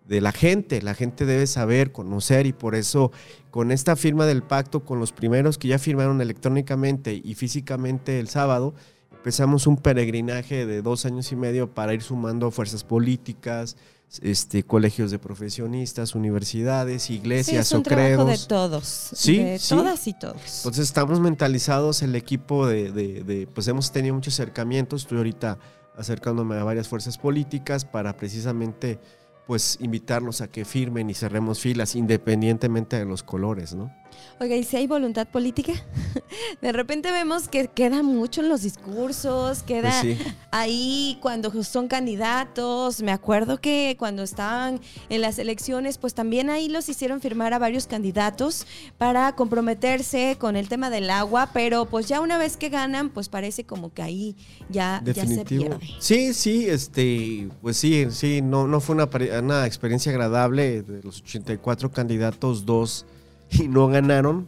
de 0.07 0.21
la 0.21 0.33
gente. 0.33 0.83
La 0.83 0.95
gente 0.95 1.25
debe 1.25 1.47
saber, 1.47 1.93
conocer 1.93 2.47
y 2.47 2.53
por 2.53 2.75
eso 2.75 3.13
con 3.51 3.71
esta 3.73 3.97
firma 3.97 4.27
del 4.27 4.43
pacto, 4.43 4.85
con 4.85 4.99
los 4.99 5.13
primeros 5.13 5.59
que 5.59 5.69
ya 5.69 5.79
firmaron 5.79 6.21
electrónicamente 6.21 7.21
y 7.23 7.35
físicamente 7.35 8.21
el 8.21 8.29
sábado, 8.29 8.75
empezamos 9.11 9.67
un 9.67 9.77
peregrinaje 9.77 10.67
de 10.67 10.83
dos 10.83 11.07
años 11.07 11.31
y 11.33 11.37
medio 11.37 11.73
para 11.73 11.95
ir 11.95 12.03
sumando 12.03 12.51
fuerzas 12.51 12.85
políticas, 12.85 13.77
este, 14.21 14.63
colegios 14.65 15.11
de 15.11 15.19
profesionistas, 15.19 16.15
universidades, 16.15 17.05
sí, 17.05 17.15
iglesias 17.15 17.67
es 17.67 17.73
un 17.73 17.83
trabajo 17.83 18.25
de 18.27 18.39
todos. 18.39 18.85
Sí, 19.15 19.39
de 19.39 19.59
sí. 19.59 19.71
todas 19.75 20.07
y 20.07 20.13
todos. 20.15 20.59
Entonces 20.59 20.87
estamos 20.87 21.21
mentalizados, 21.21 22.03
el 22.03 22.15
equipo 22.15 22.67
de, 22.67 22.93
de- 22.93 23.25
de- 23.25 23.47
pues 23.47 23.69
hemos 23.69 23.91
tenido 23.93 24.15
muchos 24.15 24.35
acercamientos, 24.35 25.03
estoy 25.03 25.19
ahorita 25.19 25.59
acercándome 25.97 26.57
a 26.57 26.65
varias 26.65 26.89
fuerzas 26.89 27.17
políticas 27.19 27.85
para 27.85 28.17
precisamente 28.17 28.99
pues 29.47 29.77
invitarlos 29.81 30.41
a 30.41 30.49
que 30.49 30.65
firmen 30.65 31.11
y 31.11 31.15
cerremos 31.15 31.61
filas 31.61 31.95
independientemente 31.97 32.97
de 32.99 33.05
los 33.05 33.23
colores, 33.23 33.75
¿no? 33.75 33.93
Oiga, 34.41 34.57
¿y 34.57 34.65
si 34.65 34.77
hay 34.77 34.87
voluntad 34.87 35.27
política? 35.29 35.73
De 36.63 36.73
repente 36.73 37.13
vemos 37.13 37.49
que 37.49 37.69
queda 37.69 38.03
mucho 38.03 38.41
en 38.41 38.49
los 38.49 38.63
discursos, 38.63 39.63
queda 39.63 39.91
Pues 40.03 40.17
sí. 40.19 40.25
ahí 40.51 41.19
cuando 41.21 41.63
son 41.63 41.89
candidatos. 41.89 43.03
Me 43.03 43.13
acuerdo 43.13 43.61
que 43.61 43.97
cuando 43.99 44.23
estaban 44.23 44.81
en 45.09 45.21
las 45.21 45.39
elecciones, 45.39 45.99
pues 45.99 46.15
también 46.15 46.51
ahí 46.51 46.69
los 46.69 46.89
hicieron 46.89 47.21
firmar 47.21 47.55
a 47.55 47.59
varios 47.59 47.87
candidatos 47.87 48.67
para 48.99 49.35
comprometerse 49.37 50.37
con 50.39 50.57
el 50.57 50.69
tema 50.69 50.91
del 50.91 51.11
agua, 51.11 51.51
pero 51.53 51.87
pues 51.87 52.09
ya 52.09 52.21
una 52.21 52.39
vez 52.39 52.57
que 52.57 52.69
ganan, 52.69 53.11
pues 53.11 53.29
parece 53.29 53.65
como 53.65 53.93
que 53.93 54.03
ahí 54.03 54.37
ya, 54.69 55.03
ya 55.05 55.15
se 55.15 55.21
Definitivo. 55.21 55.65
pierde. 55.79 55.87
Sí, 56.01 56.35
sí, 56.35 56.67
este, 56.69 57.49
pues 57.61 57.77
sí, 57.77 58.07
sí, 58.11 58.43
no, 58.43 58.67
no 58.67 58.81
fue 58.81 58.95
una, 58.95 59.09
una 59.41 59.67
experiencia 59.67 60.11
agradable. 60.11 60.83
De 60.83 61.03
los 61.03 61.21
84 61.21 61.91
candidatos, 61.93 62.65
dos 62.67 63.07
y 63.61 63.69
no 63.69 63.89
ganaron. 63.89 64.47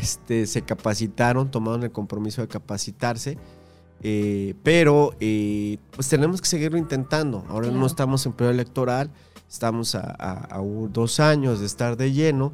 Este, 0.00 0.46
se 0.46 0.60
capacitaron, 0.62 1.50
tomaron 1.50 1.82
el 1.82 1.90
compromiso 1.92 2.42
de 2.42 2.48
capacitarse. 2.48 3.38
eh, 4.02 4.54
pero 4.62 5.14
eh, 5.20 5.78
pues 5.92 6.06
tenemos 6.08 6.42
que 6.42 6.46
seguirlo 6.48 6.76
intentando. 6.76 7.44
Ahora 7.48 7.68
Claro. 7.68 7.80
no 7.80 7.86
estamos 7.86 8.26
en 8.26 8.32
periodo 8.32 8.52
electoral, 8.52 9.10
estamos 9.48 9.94
a, 9.94 10.00
a- 10.18 10.44
a 10.56 10.60
un- 10.60 10.92
dos 10.92 11.18
años 11.18 11.60
de 11.60 11.66
estar 11.66 11.96
de 11.96 12.12
lleno, 12.12 12.52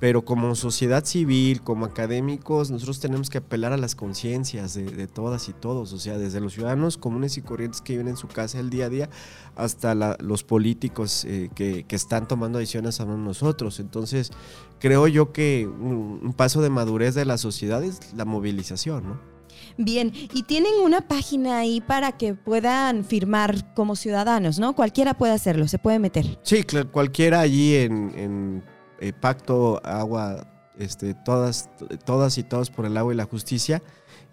pero 0.00 0.24
como 0.24 0.54
sociedad 0.54 1.04
civil, 1.04 1.60
como 1.60 1.84
académicos, 1.84 2.70
nosotros 2.70 3.00
tenemos 3.00 3.28
que 3.28 3.38
apelar 3.38 3.72
a 3.74 3.76
las 3.76 3.94
conciencias 3.94 4.72
de, 4.74 4.84
de 4.84 5.06
todas 5.06 5.48
y 5.50 5.52
todos, 5.52 5.92
o 5.92 5.98
sea, 5.98 6.16
desde 6.16 6.40
los 6.40 6.54
ciudadanos 6.54 6.96
comunes 6.96 7.36
y 7.36 7.42
corrientes 7.42 7.82
que 7.82 7.92
viven 7.92 8.08
en 8.08 8.16
su 8.16 8.26
casa 8.26 8.58
el 8.60 8.70
día 8.70 8.86
a 8.86 8.88
día, 8.88 9.10
hasta 9.56 9.94
la- 9.94 10.16
los 10.20 10.42
políticos 10.42 11.24
eh, 11.26 11.50
que, 11.54 11.84
que 11.84 11.96
están 11.96 12.26
tomando 12.26 12.58
decisiones 12.58 12.98
a 13.00 13.04
nosotros. 13.04 13.78
Entonces, 13.78 14.30
creo 14.78 15.06
yo 15.06 15.32
que 15.32 15.66
un, 15.68 16.20
un 16.22 16.32
paso 16.32 16.62
de 16.62 16.70
madurez 16.70 17.14
de 17.14 17.26
la 17.26 17.36
sociedad 17.36 17.84
es 17.84 18.14
la 18.16 18.24
movilización, 18.24 19.06
¿no? 19.06 19.30
Bien, 19.76 20.12
y 20.32 20.42
tienen 20.44 20.72
una 20.82 21.02
página 21.08 21.58
ahí 21.58 21.80
para 21.80 22.12
que 22.12 22.34
puedan 22.34 23.04
firmar 23.04 23.74
como 23.74 23.96
ciudadanos, 23.96 24.58
¿no? 24.58 24.74
Cualquiera 24.74 25.14
puede 25.14 25.32
hacerlo, 25.34 25.68
se 25.68 25.78
puede 25.78 25.98
meter. 25.98 26.38
Sí, 26.42 26.64
cualquiera 26.90 27.40
allí 27.40 27.76
en, 27.76 28.62
eh, 29.00 29.12
Pacto 29.12 29.80
Agua, 29.84 30.46
este, 30.78 31.14
todas, 31.14 31.70
todas 32.04 32.38
y 32.38 32.42
todos 32.42 32.70
por 32.70 32.86
el 32.86 32.96
agua 32.96 33.12
y 33.12 33.16
la 33.16 33.24
justicia, 33.24 33.82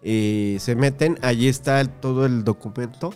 eh, 0.04 0.58
se 0.60 0.76
meten, 0.76 1.18
allí 1.22 1.48
está 1.48 1.84
todo 1.86 2.26
el 2.26 2.44
documento, 2.44 3.14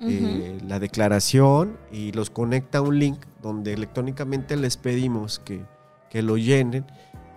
eh, 0.00 0.60
la 0.66 0.78
declaración 0.78 1.76
y 1.90 2.12
los 2.12 2.30
conecta 2.30 2.78
a 2.78 2.82
un 2.82 3.00
link 3.00 3.18
donde 3.42 3.72
electrónicamente 3.72 4.56
les 4.56 4.76
pedimos 4.76 5.40
que, 5.40 5.64
que 6.08 6.22
lo 6.22 6.36
llenen 6.36 6.86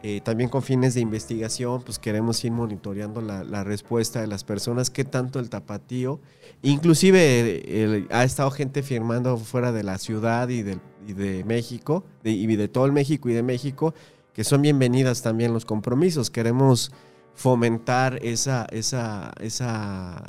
eh, 0.03 0.21
también 0.21 0.49
con 0.49 0.63
fines 0.63 0.93
de 0.93 1.01
investigación, 1.01 1.83
pues 1.83 1.99
queremos 1.99 2.43
ir 2.43 2.51
monitoreando 2.51 3.21
la, 3.21 3.63
respuesta 3.63 4.21
de 4.21 4.27
las 4.27 4.43
personas, 4.43 4.89
qué 4.89 5.03
tanto 5.03 5.39
el 5.39 5.49
tapatío, 5.49 6.19
inclusive 6.61 8.07
ha 8.09 8.23
estado 8.23 8.49
gente 8.51 8.81
firmando 8.81 9.37
fuera 9.37 9.71
de 9.71 9.83
la 9.83 9.97
ciudad 9.97 10.49
y, 10.49 10.63
de 10.63 11.43
México, 11.45 12.03
y 12.23 12.55
de 12.55 12.67
todo 12.67 12.85
el 12.85 12.91
México 12.91 13.29
y 13.29 13.33
de 13.33 13.43
México, 13.43 13.93
que 14.33 14.43
son 14.43 14.61
bienvenidas 14.61 15.21
también 15.21 15.53
los 15.53 15.65
compromisos. 15.65 16.29
Queremos 16.29 16.91
fomentar 17.35 18.19
esa, 18.23 18.65
esa, 18.71 19.31
esa 19.39 20.25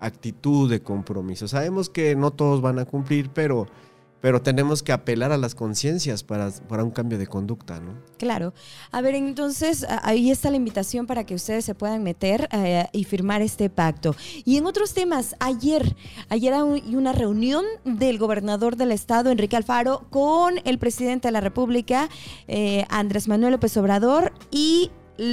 actitud 0.00 0.70
de 0.70 0.82
compromiso. 0.82 1.48
Sabemos 1.48 1.88
que 1.88 2.16
no 2.16 2.30
todos 2.32 2.60
van 2.60 2.78
a 2.78 2.84
cumplir, 2.84 3.30
pero 3.30 3.66
pero 4.22 4.40
tenemos 4.40 4.82
que 4.82 4.92
apelar 4.92 5.32
a 5.32 5.36
las 5.36 5.54
conciencias 5.54 6.22
para, 6.22 6.50
para, 6.68 6.84
un 6.84 6.92
cambio 6.92 7.18
de 7.18 7.26
conducta, 7.26 7.80
¿no? 7.80 7.98
Claro. 8.18 8.54
A 8.92 9.00
ver, 9.00 9.16
entonces 9.16 9.84
ahí 10.02 10.30
está 10.30 10.48
la 10.50 10.56
invitación 10.56 11.06
para 11.06 11.26
que 11.26 11.34
ustedes 11.34 11.64
se 11.64 11.74
puedan 11.74 12.04
meter 12.04 12.48
eh, 12.52 12.86
y 12.92 13.02
firmar 13.02 13.42
este 13.42 13.68
pacto. 13.68 14.14
Y 14.44 14.56
en 14.56 14.66
otros 14.66 14.94
temas, 14.94 15.34
ayer, 15.40 15.96
ayer 16.28 16.54
hay 16.54 16.94
una 16.94 17.12
reunión 17.12 17.64
del 17.84 18.18
gobernador 18.18 18.76
del 18.76 18.92
estado, 18.92 19.30
Enrique 19.30 19.56
Alfaro, 19.56 20.06
con 20.08 20.54
el 20.64 20.78
presidente 20.78 21.28
de 21.28 21.32
la 21.32 21.40
República, 21.40 22.08
eh, 22.46 22.86
Andrés 22.90 23.26
Manuel 23.26 23.52
López 23.52 23.76
Obrador, 23.76 24.32
y 24.52 24.92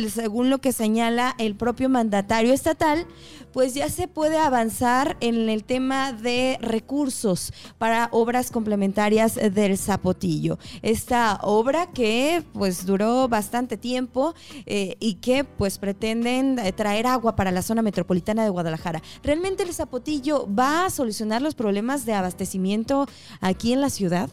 según 0.10 0.50
lo 0.50 0.60
que 0.60 0.72
señala 0.72 1.36
el 1.38 1.56
propio 1.56 1.90
mandatario 1.90 2.54
estatal, 2.54 3.06
pues 3.54 3.74
ya 3.74 3.90
se 3.90 4.08
puede 4.08 4.38
avanzar 4.38 5.18
en 5.22 5.50
el 5.50 5.64
tema 5.64 6.14
de 6.14 6.58
recursos 6.62 7.52
para 7.78 8.10
obras 8.12 8.52
complementarias 8.52 9.36
del 9.36 9.78
Zapotillo. 9.78 10.60
Esta 10.82 11.40
obra 11.42 11.92
que 11.92 12.44
pues 12.54 12.86
duró 12.86 13.28
bastante 13.28 13.78
tiempo 13.78 14.36
eh, 14.66 14.96
y 15.00 15.16
que 15.16 15.44
pues 15.44 15.78
pretenden 15.78 16.60
eh, 16.60 16.72
traer 16.72 17.08
agua 17.08 17.36
para 17.36 17.52
la 17.52 17.62
zona 17.62 17.82
metropolitana 17.82 18.44
de 18.44 18.50
Guadalajara. 18.50 19.02
¿Realmente 19.24 19.64
el 19.64 19.74
Zapotillo 19.74 20.48
va 20.54 20.86
a 20.86 20.90
solucionar 20.90 21.42
los 21.42 21.56
problemas 21.56 22.06
de 22.06 22.14
abastecimiento 22.14 23.08
aquí 23.42 23.74
en 23.74 23.82
la 23.82 23.90
ciudad? 23.90 24.30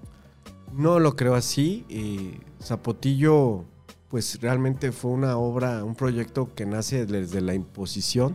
No 0.73 0.99
lo 0.99 1.17
creo 1.17 1.35
así. 1.35 1.85
Eh, 1.89 2.39
Zapotillo 2.63 3.65
pues 4.17 4.41
realmente 4.41 4.93
fue 4.93 5.11
una 5.11 5.37
obra, 5.37 5.85
un 5.85 5.95
proyecto 5.95 6.49
que 6.55 6.65
nace 6.65 7.05
desde 7.05 7.43
la 7.43 7.53
imposición, 7.53 8.35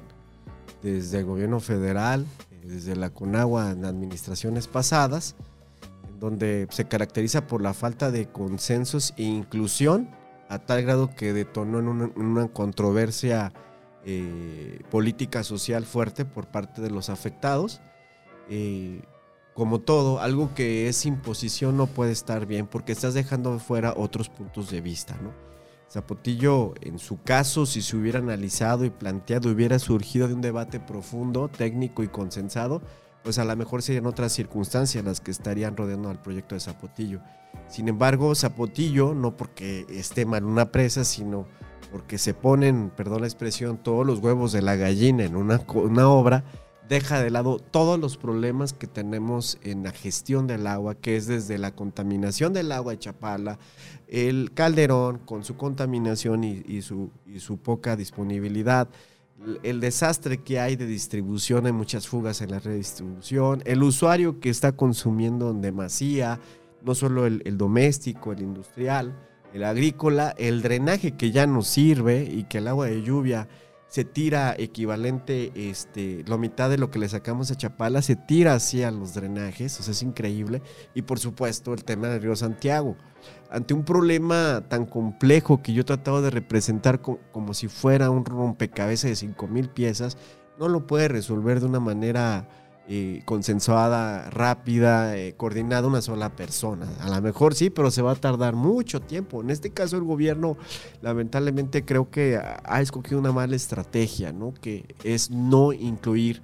desde 0.84 1.18
el 1.18 1.26
gobierno 1.26 1.60
federal, 1.60 2.28
desde 2.64 2.96
la 2.96 3.10
CONAGUA 3.10 3.72
en 3.72 3.86
administraciones 3.86 4.68
pasadas, 4.68 5.36
donde 6.20 6.68
se 6.70 6.86
caracteriza 6.86 7.48
por 7.48 7.64
la 7.64 7.74
falta 7.74 8.12
de 8.12 8.28
consensos 8.28 9.16
e 9.18 9.24
inclusión 9.24 10.08
a 10.50 10.60
tal 10.60 10.84
grado 10.84 11.16
que 11.16 11.34
detonó 11.34 11.80
en 11.80 12.14
una, 12.16 12.48
controversia 12.50 13.52
eh, 14.06 14.84
política 14.92 15.44
social 15.44 15.86
fuerte 15.86 16.26
por 16.26 16.46
parte 16.46 16.84
de 16.84 16.92
los 16.92 17.10
afectados. 17.10 17.82
Eh, 18.52 19.02
como 19.56 19.82
todo, 19.82 20.20
algo 20.20 20.54
que 20.54 20.88
es 20.88 21.08
imposición 21.08 21.76
no 21.76 21.88
puede 21.88 22.12
estar 22.12 22.46
bien 22.46 22.68
porque 22.68 22.92
estás 22.92 23.16
dejando 23.16 23.58
fuera 23.58 23.96
otros 23.98 24.30
puntos 24.30 24.70
de 24.70 24.80
vista, 24.80 25.18
¿no? 25.24 25.50
Zapotillo, 25.92 26.74
en 26.80 27.00
su 27.00 27.22
caso, 27.22 27.66
si 27.66 27.82
se 27.82 27.98
hubiera 27.98 28.20
analizado 28.20 28.86
y 28.86 28.90
planteado, 28.90 29.50
hubiera 29.52 29.78
surgido 29.78 30.30
de 30.30 30.34
un 30.34 30.40
debate 30.40 30.80
profundo, 30.80 31.50
técnico 31.50 32.02
y 32.02 32.08
consensado, 32.08 32.82
pues 33.26 33.40
a 33.40 33.44
lo 33.44 33.54
mejor 33.58 33.82
serían 33.82 34.06
otras 34.06 34.32
circunstancias 34.32 35.04
las 35.04 35.20
que 35.20 35.32
estarían 35.32 35.76
rodeando 35.76 36.10
al 36.10 36.22
proyecto 36.22 36.56
de 36.56 36.62
Zapotillo. 36.62 37.20
Sin 37.68 37.90
embargo, 37.90 38.34
Zapotillo, 38.36 39.14
no 39.14 39.36
porque 39.36 39.86
esté 39.90 40.26
mal 40.26 40.46
una 40.46 40.72
presa, 40.72 41.04
sino 41.04 41.46
porque 41.92 42.18
se 42.18 42.34
ponen, 42.34 42.90
perdón 42.96 43.20
la 43.20 43.28
expresión, 43.28 43.78
todos 43.78 44.08
los 44.08 44.20
huevos 44.20 44.54
de 44.54 44.62
la 44.62 44.78
gallina 44.78 45.26
en 45.26 45.36
una, 45.36 45.60
una 45.74 46.08
obra, 46.08 46.46
deja 46.92 47.24
de 47.24 47.30
lado 47.30 47.58
todos 47.58 47.98
los 47.98 48.18
problemas 48.18 48.74
que 48.74 48.86
tenemos 48.86 49.58
en 49.64 49.82
la 49.82 49.92
gestión 49.92 50.46
del 50.46 50.68
agua, 50.68 50.94
que 50.94 51.16
es 51.16 51.26
desde 51.26 51.58
la 51.58 51.74
contaminación 51.74 52.52
del 52.52 52.70
agua 52.74 52.92
de 52.92 53.00
Chapala, 53.00 53.60
el 54.10 54.52
calderón 54.54 55.20
con 55.20 55.46
su 55.46 55.56
contaminación 55.56 56.44
y, 56.44 56.82
su, 56.82 57.10
y 57.26 57.40
su 57.40 57.60
poca 57.60 57.96
disponibilidad, 57.96 58.90
el 59.64 59.80
desastre 59.80 60.40
que 60.40 60.60
hay 60.60 60.76
de 60.76 60.86
distribución, 60.86 61.66
hay 61.66 61.72
muchas 61.72 62.10
fugas 62.10 62.42
en 62.42 62.52
la 62.52 62.60
redistribución, 62.60 63.64
el 63.64 63.84
usuario 63.84 64.42
que 64.42 64.50
está 64.50 64.74
consumiendo 64.74 65.50
en 65.50 65.62
demasía, 65.62 66.42
no 66.84 66.94
solo 66.94 67.26
el, 67.26 67.42
el, 67.46 67.58
doméstico, 67.58 68.34
el 68.34 68.42
industrial, 68.42 69.16
el 69.54 69.64
agrícola, 69.64 70.36
el 70.38 70.62
drenaje 70.62 71.14
que 71.14 71.32
ya 71.32 71.48
no 71.48 71.62
sirve 71.62 72.26
y 72.30 72.44
que 72.44 72.58
el 72.58 72.68
agua 72.68 72.88
de 72.88 73.02
lluvia 73.02 73.48
se 73.92 74.06
tira 74.06 74.56
equivalente, 74.58 75.52
este, 75.54 76.24
la 76.26 76.38
mitad 76.38 76.70
de 76.70 76.78
lo 76.78 76.90
que 76.90 76.98
le 76.98 77.10
sacamos 77.10 77.52
a 77.52 77.58
Chapala, 77.58 78.02
se 78.02 78.16
tira 78.16 78.54
hacia 78.54 78.90
los 78.90 79.14
drenajes, 79.14 79.78
o 79.82 79.84
sea, 79.84 79.92
es 79.92 80.02
increíble. 80.02 80.62
Y 80.96 81.02
por 81.02 81.20
supuesto 81.20 81.74
el 81.74 81.84
tema 81.84 82.08
del 82.08 82.22
río 82.22 82.34
Santiago. 82.38 82.96
Ante 83.50 83.74
un 83.74 83.84
problema 83.84 84.64
tan 84.70 84.86
complejo 84.86 85.62
que 85.62 85.74
yo 85.74 85.82
he 85.82 85.84
tratado 85.84 86.22
de 86.22 86.30
representar 86.30 87.02
como 87.02 87.54
si 87.54 87.68
fuera 87.68 88.10
un 88.10 88.24
rompecabezas 88.24 89.10
de 89.10 89.16
5 89.18 89.48
mil 89.50 89.68
piezas, 89.68 90.18
no 90.58 90.70
lo 90.70 90.88
puede 90.88 91.10
resolver 91.10 91.60
de 91.60 91.66
una 91.66 91.82
manera 91.82 92.48
consensuada, 93.24 94.30
rápida, 94.30 95.16
eh, 95.16 95.34
coordinada 95.38 95.88
una 95.88 96.02
sola 96.02 96.36
persona. 96.36 96.88
A 97.00 97.10
lo 97.10 97.22
mejor 97.22 97.56
sí, 97.56 97.70
pero 97.70 97.90
se 97.90 98.02
va 98.02 98.12
a 98.12 98.16
tardar 98.16 98.56
mucho 98.56 99.00
tiempo. 99.00 99.42
En 99.42 99.50
este 99.50 99.70
caso 99.70 99.96
el 99.96 100.04
gobierno 100.04 100.58
lamentablemente 101.02 101.86
creo 101.86 102.10
que 102.10 102.38
ha 102.38 102.82
escogido 102.82 103.20
una 103.20 103.32
mala 103.32 103.56
estrategia, 103.56 104.34
¿no? 104.34 104.54
Que 104.54 104.96
es 105.04 105.32
no 105.32 105.72
incluir 105.72 106.42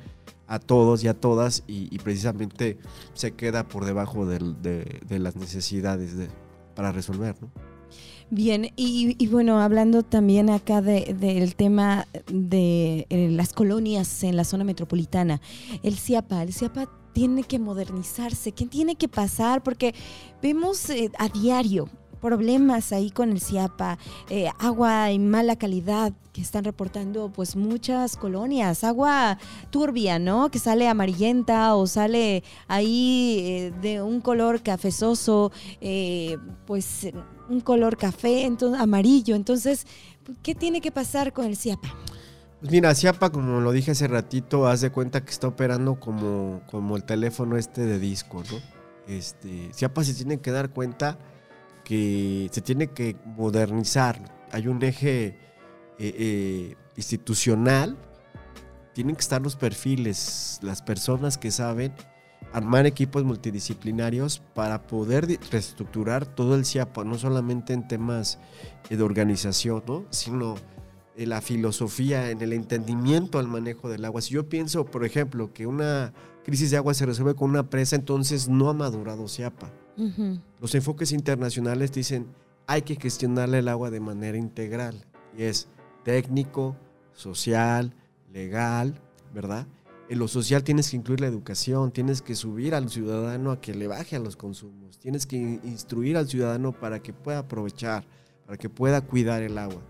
a 0.47 0.59
todos 0.59 1.03
y 1.03 1.09
a 1.09 1.13
todas 1.13 1.63
y, 1.67 1.97
precisamente 1.99 2.77
se 3.13 3.31
queda 3.31 3.67
por 3.67 3.83
debajo 3.83 4.25
de, 4.25 4.39
las 5.09 5.35
necesidades 5.35 6.15
para 6.75 6.93
resolver, 6.93 7.35
¿no? 7.41 7.76
Bien, 8.29 8.71
y, 8.75 9.25
bueno, 9.27 9.61
hablando 9.61 10.03
también 10.03 10.49
acá 10.49 10.81
del 10.81 11.55
tema 11.55 12.07
de 12.29 13.07
eh, 13.09 13.29
las 13.31 13.53
colonias 13.53 14.21
en 14.23 14.35
la 14.35 14.43
zona 14.43 14.65
metropolitana, 14.65 15.39
el 15.81 15.97
CIAPA, 15.97 16.43
el 16.43 16.51
CIAPA 16.51 16.89
tiene 17.13 17.43
que 17.43 17.57
modernizarse, 17.57 18.51
¿qué 18.51 18.65
tiene 18.65 18.95
que 18.95 19.07
pasar? 19.07 19.63
Porque 19.63 19.95
vemos 20.41 20.89
eh, 20.89 21.09
a 21.17 21.29
diario 21.29 21.87
problemas 22.19 22.91
ahí 22.91 23.11
con 23.11 23.31
el 23.31 23.39
CIAPA, 23.39 23.97
eh, 24.29 24.49
agua 24.59 25.09
en 25.09 25.29
mala 25.29 25.55
calidad 25.55 26.11
que 26.33 26.41
están 26.41 26.65
reportando 26.65 27.31
pues 27.31 27.55
muchas 27.55 28.17
colonias, 28.17 28.83
agua 28.83 29.37
turbia, 29.69 30.19
¿no? 30.19 30.51
Que 30.51 30.59
sale 30.59 30.89
amarillenta 30.89 31.75
o 31.75 31.87
sale 31.87 32.43
ahí 32.67 33.71
de 33.81 34.01
un 34.01 34.19
color 34.19 34.61
cafezoso, 34.61 35.51
pues 36.65 37.07
un 37.49 37.61
color 37.61 37.97
café, 37.97 38.45
entonces, 38.45 38.81
amarillo. 38.81 39.35
Entonces, 39.35 39.85
¿qué 40.43 40.55
tiene 40.55 40.81
que 40.81 40.91
pasar 40.91 41.33
con 41.33 41.45
el 41.45 41.57
CIAPA? 41.57 41.95
Pues 42.59 42.71
mira, 42.71 42.93
CIAPA, 42.95 43.29
como 43.29 43.61
lo 43.61 43.71
dije 43.71 43.91
hace 43.91 44.07
ratito, 44.07 44.67
haz 44.67 44.81
de 44.81 44.91
cuenta 44.91 45.23
que 45.23 45.31
está 45.31 45.47
operando 45.47 45.99
como, 45.99 46.61
como 46.67 46.97
el 46.97 47.03
teléfono 47.03 47.57
este 47.57 47.85
de 47.85 47.99
disco, 47.99 48.43
¿no? 48.51 48.57
Este, 49.07 49.71
CIAPA 49.73 50.03
se 50.03 50.13
tiene 50.13 50.39
que 50.39 50.51
dar 50.51 50.71
cuenta 50.71 51.19
que 51.83 52.49
se 52.51 52.61
tiene 52.61 52.87
que 52.87 53.15
modernizar. 53.25 54.19
Hay 54.51 54.67
un 54.67 54.83
eje 54.83 55.27
eh, 55.27 55.35
eh, 55.99 56.75
institucional, 56.95 57.97
tienen 58.93 59.15
que 59.15 59.21
estar 59.21 59.41
los 59.41 59.55
perfiles, 59.55 60.59
las 60.63 60.81
personas 60.81 61.37
que 61.37 61.51
saben 61.51 61.93
armar 62.53 62.85
equipos 62.85 63.23
multidisciplinarios 63.23 64.41
para 64.53 64.87
poder 64.87 65.27
reestructurar 65.51 66.25
todo 66.25 66.55
el 66.55 66.65
CIAPA, 66.65 67.03
no 67.03 67.17
solamente 67.17 67.73
en 67.73 67.87
temas 67.87 68.39
de 68.89 69.01
organización, 69.01 69.83
sino 70.09 70.55
en 71.15 71.29
la 71.29 71.41
filosofía, 71.41 72.29
en 72.31 72.41
el 72.41 72.53
entendimiento 72.53 73.39
al 73.39 73.47
manejo 73.47 73.89
del 73.89 74.05
agua. 74.05 74.21
Si 74.21 74.33
yo 74.33 74.47
pienso, 74.47 74.85
por 74.85 75.03
ejemplo, 75.03 75.51
que 75.51 75.67
una 75.67 76.13
crisis 76.45 76.71
de 76.71 76.77
agua 76.77 76.93
se 76.93 77.05
resuelve 77.05 77.35
con 77.35 77.49
una 77.49 77.69
presa, 77.69 77.95
entonces 77.95 78.47
no 78.47 78.69
ha 78.69 78.73
madurado 78.73 79.27
CIAPA. 79.27 79.71
Los 80.61 80.75
enfoques 80.75 81.11
internacionales 81.11 81.91
dicen 81.91 82.27
hay 82.67 82.83
que 82.83 82.95
gestionar 82.95 83.53
el 83.55 83.67
agua 83.67 83.89
de 83.89 83.99
manera 83.99 84.37
integral 84.37 85.05
y 85.35 85.43
es 85.43 85.67
técnico, 86.03 86.75
social, 87.13 87.93
legal, 88.31 89.01
¿verdad? 89.33 89.65
En 90.09 90.19
lo 90.19 90.29
social 90.29 90.63
tienes 90.63 90.89
que 90.89 90.95
incluir 90.95 91.19
la 91.19 91.27
educación, 91.27 91.91
tienes 91.91 92.21
que 92.21 92.33
subir 92.33 92.73
al 92.73 92.89
ciudadano 92.89 93.51
a 93.51 93.59
que 93.59 93.73
le 93.73 93.87
baje 93.87 94.15
a 94.15 94.19
los 94.19 94.37
consumos, 94.37 94.97
tienes 94.99 95.25
que 95.25 95.35
instruir 95.35 96.15
al 96.15 96.29
ciudadano 96.29 96.71
para 96.71 97.01
que 97.01 97.11
pueda 97.11 97.39
aprovechar, 97.39 98.05
para 98.45 98.57
que 98.57 98.69
pueda 98.69 99.01
cuidar 99.01 99.43
el 99.43 99.57
agua. 99.57 99.81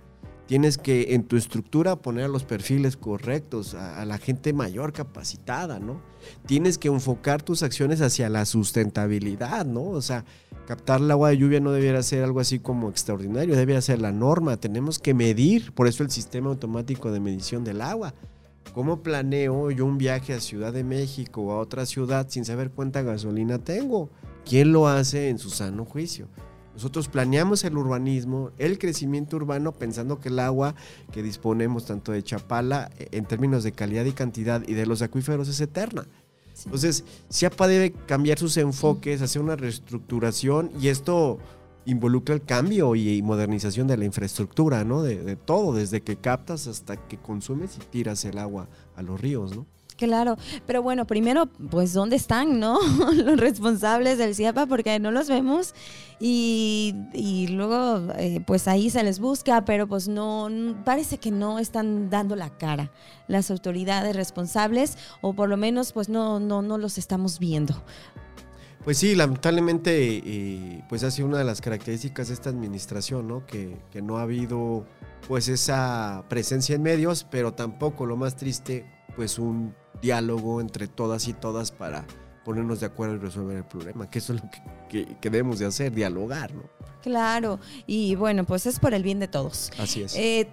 Tienes 0.48 0.78
que 0.78 1.14
en 1.14 1.24
tu 1.24 1.36
estructura 1.36 1.98
poner 1.98 2.26
a 2.26 2.30
los 2.30 2.46
perfiles 2.46 2.98
correctos, 2.98 3.76
a, 3.76 4.04
la 4.06 4.18
gente 4.18 4.54
mayor 4.54 4.92
capacitada, 4.94 5.78
¿no? 5.78 6.02
Tienes 6.46 6.78
que 6.78 6.88
enfocar 6.88 7.44
tus 7.44 7.62
acciones 7.64 8.02
hacia 8.02 8.30
la 8.30 8.46
sustentabilidad, 8.46 9.66
¿no? 9.66 9.84
O 9.84 10.02
sea, 10.02 10.24
captar 10.66 11.02
el 11.02 11.12
agua 11.12 11.30
de 11.30 11.38
lluvia 11.38 11.60
no 11.60 11.74
debiera 11.74 12.02
ser 12.02 12.24
algo 12.24 12.40
así 12.40 12.60
como 12.60 12.90
extraordinario, 12.90 13.56
debería 13.56 13.82
ser 13.82 14.00
la 14.00 14.14
norma. 14.14 14.56
Tenemos 14.56 15.00
que 15.00 15.14
medir, 15.14 15.74
por 15.74 15.86
eso 15.86 16.02
el 16.02 16.10
sistema 16.10 16.50
automático 16.50 17.12
de 17.12 17.20
medición 17.20 17.66
del 17.66 17.82
agua. 17.82 18.16
¿Cómo 18.74 19.02
planeo 19.02 19.72
yo 19.72 19.86
un 19.86 19.98
viaje 19.98 20.34
a 20.34 20.40
Ciudad 20.40 20.74
de 20.74 20.84
México 20.84 21.42
o 21.42 21.52
a 21.52 21.58
otra 21.58 21.86
ciudad 21.86 22.28
sin 22.30 22.46
saber 22.46 22.72
cuánta 22.72 23.02
gasolina 23.02 23.60
tengo? 23.60 24.10
¿Quién 24.46 24.72
lo 24.72 24.88
hace 24.88 25.30
en 25.30 25.40
su 25.40 25.50
sano 25.50 25.86
juicio? 25.86 26.28
Nosotros 26.74 27.08
planeamos 27.08 27.64
el 27.64 27.76
urbanismo, 27.76 28.52
el 28.60 28.78
crecimiento 28.78 29.38
urbano, 29.38 29.72
pensando 29.72 30.20
que 30.20 30.30
el 30.30 30.38
agua 30.38 30.76
que 31.12 31.24
disponemos 31.24 31.86
tanto 31.86 32.12
de 32.12 32.22
Chapala 32.22 32.92
eh, 33.00 33.08
en 33.14 33.26
términos 33.26 33.64
de 33.64 33.72
calidad 33.72 34.06
y 34.06 34.12
cantidad 34.12 34.62
y 34.68 34.76
de 34.76 34.86
los 34.86 35.02
acuíferos 35.02 35.48
es 35.48 35.60
eterna. 35.60 36.06
Entonces, 36.66 37.04
CIAPA 37.32 37.68
debe 37.68 37.92
cambiar 37.92 38.40
sus 38.40 38.58
enfoques, 38.58 39.22
hacer 39.22 39.42
una 39.42 39.56
reestructuración 39.56 40.72
y 40.80 40.88
esto 40.90 41.40
involucra 41.88 42.36
el 42.36 42.44
cambio 42.44 42.96
y 42.96 43.22
modernización 43.22 43.88
de 43.88 43.98
la 43.98 44.06
infraestructura, 44.06 44.84
¿no? 44.84 45.01
De, 45.01 45.36
todo, 45.38 45.74
desde 45.74 46.01
que 46.01 46.17
captas 46.17 46.67
hasta 46.67 46.98
que 46.98 47.17
consumes 47.17 47.77
y 47.77 47.79
tiras 47.79 48.25
el 48.25 48.38
agua 48.38 48.67
a 48.96 49.01
los 49.01 49.20
ríos, 49.20 49.56
¿no? 49.56 49.65
Claro, 49.96 50.38
pero 50.67 50.84
bueno, 50.84 51.08
primero, 51.08 51.48
pues, 51.48 51.94
¿dónde 51.94 52.17
están, 52.17 52.60
no? 52.60 52.77
los 53.15 53.39
responsables 53.39 54.20
del 54.20 54.36
CIAPA, 54.36 54.67
porque 54.67 55.00
no 55.00 55.10
los 55.10 55.27
vemos 55.27 55.74
y, 56.20 56.94
y 57.13 57.48
luego, 57.48 58.13
eh, 58.17 58.41
pues 58.46 58.67
ahí 58.67 58.91
se 58.91 59.03
les 59.03 59.20
busca, 59.20 59.65
pero 59.65 59.88
pues 59.88 60.08
no, 60.08 60.50
parece 60.86 61.17
que 61.17 61.32
no 61.32 61.58
están 61.58 62.12
dando 62.12 62.36
la 62.36 62.56
cara 62.56 62.91
las 63.27 63.50
autoridades 63.50 64.15
responsables, 64.15 64.98
o 65.22 65.34
por 65.34 65.50
lo 65.50 65.58
menos, 65.58 65.94
pues 65.94 66.10
no, 66.10 66.39
no, 66.39 66.62
no 66.62 66.77
los 66.77 66.98
estamos 66.98 67.39
viendo. 67.39 67.82
Pues 68.88 69.00
sí, 69.00 69.15
lamentablemente, 69.15 70.22
eh, 70.25 70.82
pues 70.88 71.03
ha 71.03 71.12
sido 71.12 71.27
una 71.27 71.39
de 71.39 71.44
las 71.44 71.60
características 71.60 72.29
de 72.29 72.36
esta 72.36 72.50
administración, 72.50 73.27
¿no? 73.27 73.46
Que, 73.46 73.77
que 73.91 74.01
no 74.01 74.17
ha 74.17 74.22
habido, 74.22 74.86
pues, 75.27 75.50
esa 75.50 76.24
presencia 76.29 76.74
en 76.74 76.84
medios, 76.84 77.27
pero 77.29 77.53
tampoco, 77.53 78.06
lo 78.06 78.15
más 78.15 78.38
triste, 78.38 78.89
pues, 79.17 79.39
un 79.39 79.75
diálogo 80.01 80.62
entre 80.62 80.88
todas 80.88 81.27
y 81.27 81.34
todas 81.34 81.74
para 81.74 82.06
ponernos 82.46 82.79
de 82.79 82.86
acuerdo 82.86 83.15
y 83.15 83.17
resolver 83.17 83.58
el 83.58 83.65
problema, 83.65 84.10
que 84.10 84.20
eso 84.20 84.34
es 84.34 84.41
lo 84.41 84.50
que, 84.88 85.17
debemos 85.22 85.60
de 85.60 85.65
hacer, 85.65 85.91
dialogar, 85.91 86.53
¿no? 86.56 86.63
Claro, 87.01 87.60
y 87.88 88.15
bueno, 88.15 88.46
pues 88.46 88.67
es 88.67 88.79
por 88.79 88.94
el 88.94 89.03
bien 89.03 89.20
de 89.20 89.27
todos. 89.27 89.70
Así 89.77 90.03
es. 90.03 90.15
Eh, 90.15 90.48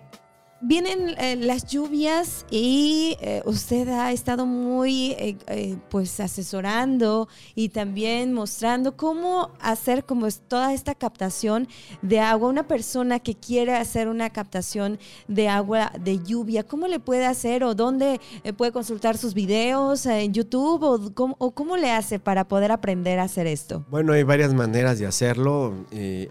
vienen 0.60 1.14
eh, 1.18 1.36
las 1.36 1.66
lluvias 1.66 2.46
y 2.50 3.16
eh, 3.20 3.42
usted 3.44 3.88
ha 3.88 4.12
estado 4.12 4.46
muy 4.46 5.12
eh, 5.18 5.76
pues 5.90 6.20
asesorando 6.20 7.28
y 7.54 7.68
también 7.68 8.32
mostrando 8.32 8.96
cómo 8.96 9.50
hacer 9.60 10.04
como 10.04 10.26
es 10.26 10.40
toda 10.48 10.72
esta 10.72 10.94
captación 10.94 11.68
de 12.02 12.20
agua. 12.20 12.48
Una 12.48 12.66
persona 12.66 13.20
que 13.20 13.34
quiere 13.34 13.74
hacer 13.74 14.08
una 14.08 14.30
captación 14.30 14.98
de 15.28 15.48
agua 15.48 15.92
de 16.00 16.22
lluvia, 16.22 16.62
¿cómo 16.62 16.88
le 16.88 16.98
puede 17.00 17.26
hacer 17.26 17.64
o 17.64 17.74
dónde 17.74 18.20
puede 18.56 18.72
consultar 18.72 19.18
sus 19.18 19.34
videos 19.34 20.06
en 20.06 20.32
YouTube 20.32 20.82
o 20.82 21.14
cómo, 21.14 21.36
o 21.38 21.50
cómo, 21.50 21.76
le 21.76 21.90
hace 21.90 22.18
para 22.18 22.46
poder 22.46 22.70
aprender 22.70 23.18
a 23.18 23.24
hacer 23.24 23.46
esto? 23.46 23.84
Bueno, 23.90 24.12
hay 24.12 24.22
varias 24.22 24.54
maneras 24.54 24.98
de 24.98 25.06
hacerlo. 25.06 25.74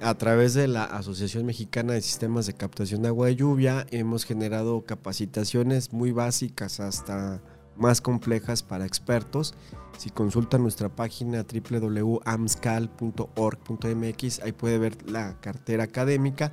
a 0.01 0.15
través 0.15 0.53
de 0.53 0.68
la 0.68 0.84
Asociación 0.86 1.46
Mexicana 1.46 1.94
de 1.94 2.01
Sistemas 2.01 2.46
de 2.46 2.53
Captación 2.53 3.01
de 3.01 3.10
Agua 3.10 3.27
de 3.27 3.36
Lluvia 3.36 3.86
hemos 3.92 4.23
generado 4.25 4.86
capacitaciones 4.86 5.94
muy 5.94 6.12
básicas 6.12 6.79
hasta 6.79 7.42
más 7.75 8.01
complejas 8.01 8.64
para 8.64 8.86
expertos. 8.86 9.53
Si 9.98 10.09
consulta 10.09 10.57
nuestra 10.57 10.90
página 10.90 11.44
www.amscal.org.mx, 11.44 14.40
ahí 14.40 14.51
puede 14.51 14.79
ver 14.79 15.09
la 15.09 15.40
cartera 15.40 15.83
académica. 15.83 16.51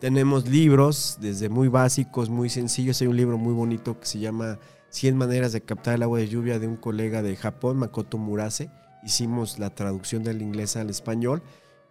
Tenemos 0.00 0.48
libros 0.48 1.18
desde 1.20 1.48
muy 1.48 1.68
básicos, 1.68 2.28
muy 2.30 2.50
sencillos. 2.50 3.00
Hay 3.00 3.06
un 3.06 3.16
libro 3.16 3.38
muy 3.38 3.54
bonito 3.54 4.00
que 4.00 4.06
se 4.06 4.18
llama 4.18 4.58
100 4.90 5.16
maneras 5.16 5.52
de 5.52 5.60
captar 5.60 5.94
el 5.94 6.02
agua 6.02 6.18
de 6.18 6.28
lluvia 6.28 6.58
de 6.58 6.66
un 6.66 6.76
colega 6.76 7.22
de 7.22 7.36
Japón, 7.36 7.78
Makoto 7.78 8.18
Murase. 8.18 8.70
Hicimos 9.04 9.58
la 9.58 9.70
traducción 9.70 10.24
del 10.24 10.42
inglés 10.42 10.76
al 10.76 10.90
español 10.90 11.42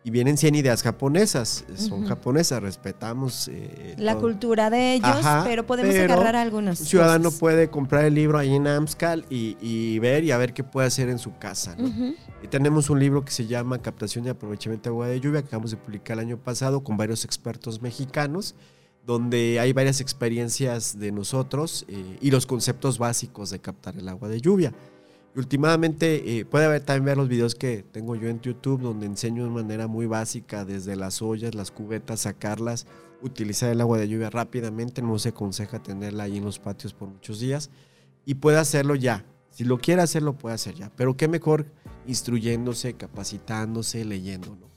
y 0.02 0.12
vienen 0.12 0.38
100 0.38 0.56
ideas 0.56 0.82
japonesas, 0.82 1.66
son 1.76 2.08
japonesas, 2.08 2.62
respetamos 2.62 3.50
eh, 3.50 3.96
la 3.98 4.16
cultura 4.16 4.70
de 4.70 4.94
ellos, 4.94 5.18
pero 5.44 5.66
podemos 5.66 5.94
agarrar 5.94 6.38
algunos. 6.38 6.80
Un 6.80 6.86
ciudadano 6.86 7.32
puede 7.32 7.70
comprar 7.70 8.06
el 8.06 8.14
libro 8.14 8.38
ahí 8.38 8.56
en 8.56 8.66
Amscal 8.66 9.26
y, 9.30 10.00
ver 10.00 10.24
y 10.24 10.32
a 10.32 10.38
ver 10.38 10.54
qué 10.54 10.64
puede 10.64 10.88
hacer 10.88 11.10
en 11.10 11.20
su 11.20 11.38
casa. 11.38 11.76
Y 12.42 12.48
tenemos 12.48 12.90
un 12.90 13.00
libro 13.00 13.26
que 13.26 13.32
se 13.32 13.46
llama 13.46 13.82
Captación 13.82 14.26
y 14.26 14.30
Aprovechamiento 14.30 14.90
de 14.90 14.94
Agua 14.94 15.08
de 15.08 15.20
Lluvia, 15.20 15.42
que 15.42 15.48
acabamos 15.48 15.72
de 15.72 15.78
publicar 15.78 16.18
el 16.18 16.26
año 16.26 16.38
pasado 16.38 16.82
con 16.82 16.96
varios 16.96 17.26
expertos 17.26 17.82
mexicanos, 17.82 18.56
donde 19.06 19.60
hay 19.60 19.74
varias 19.74 20.00
experiencias 20.00 20.98
de 20.98 21.12
nosotros 21.12 21.86
eh, 21.90 22.18
y 22.22 22.32
los 22.32 22.46
conceptos 22.46 23.00
básicos 23.00 23.50
de 23.50 23.60
captar 23.60 23.98
el 23.98 24.08
agua 24.08 24.30
de 24.30 24.40
lluvia. 24.40 24.74
Y 25.36 25.40
últimamente 25.40 26.40
eh, 26.40 26.46
puede 26.46 26.66
haber, 26.66 26.82
también 26.82 27.18
los 27.18 27.28
videos 27.28 27.56
que 27.56 27.84
tengo 27.84 28.16
yo 28.16 28.30
en 28.30 28.42
YouTube 28.42 28.82
donde 28.82 29.06
enseño 29.06 29.44
de 29.44 29.50
manera 29.50 29.88
muy 29.88 30.06
básica 30.06 30.66
desde 30.66 30.96
las 30.96 31.22
ollas, 31.22 31.56
las 31.56 31.72
cubetas, 31.72 32.22
sacarlas, 32.22 32.88
utilizar 33.22 33.70
el 33.72 33.82
agua 33.82 33.98
de 33.98 34.08
lluvia 34.08 34.30
rápidamente. 34.30 35.02
No 35.02 35.20
se 35.20 35.30
aconseja 35.30 35.82
tenerla 35.84 36.24
ahí 36.24 36.38
en 36.38 36.46
los 36.46 36.60
patios 36.60 36.94
por 36.94 37.10
muchos 37.10 37.40
días 37.40 37.70
y 38.26 38.36
puede 38.36 38.58
hacerlo 38.58 38.96
ya. 38.96 39.26
Si 39.52 39.64
lo 39.64 39.80
quiere 39.80 40.02
hacer, 40.02 40.24
lo 40.24 40.38
puede 40.38 40.56
hacer 40.56 40.76
ya. 40.76 40.92
Pero 40.96 41.18
qué 41.18 41.28
mejor 41.28 41.66
instruyéndose, 42.08 42.94
capacitándose, 42.94 44.06
leyendo, 44.06 44.56
¿no? 44.56 44.70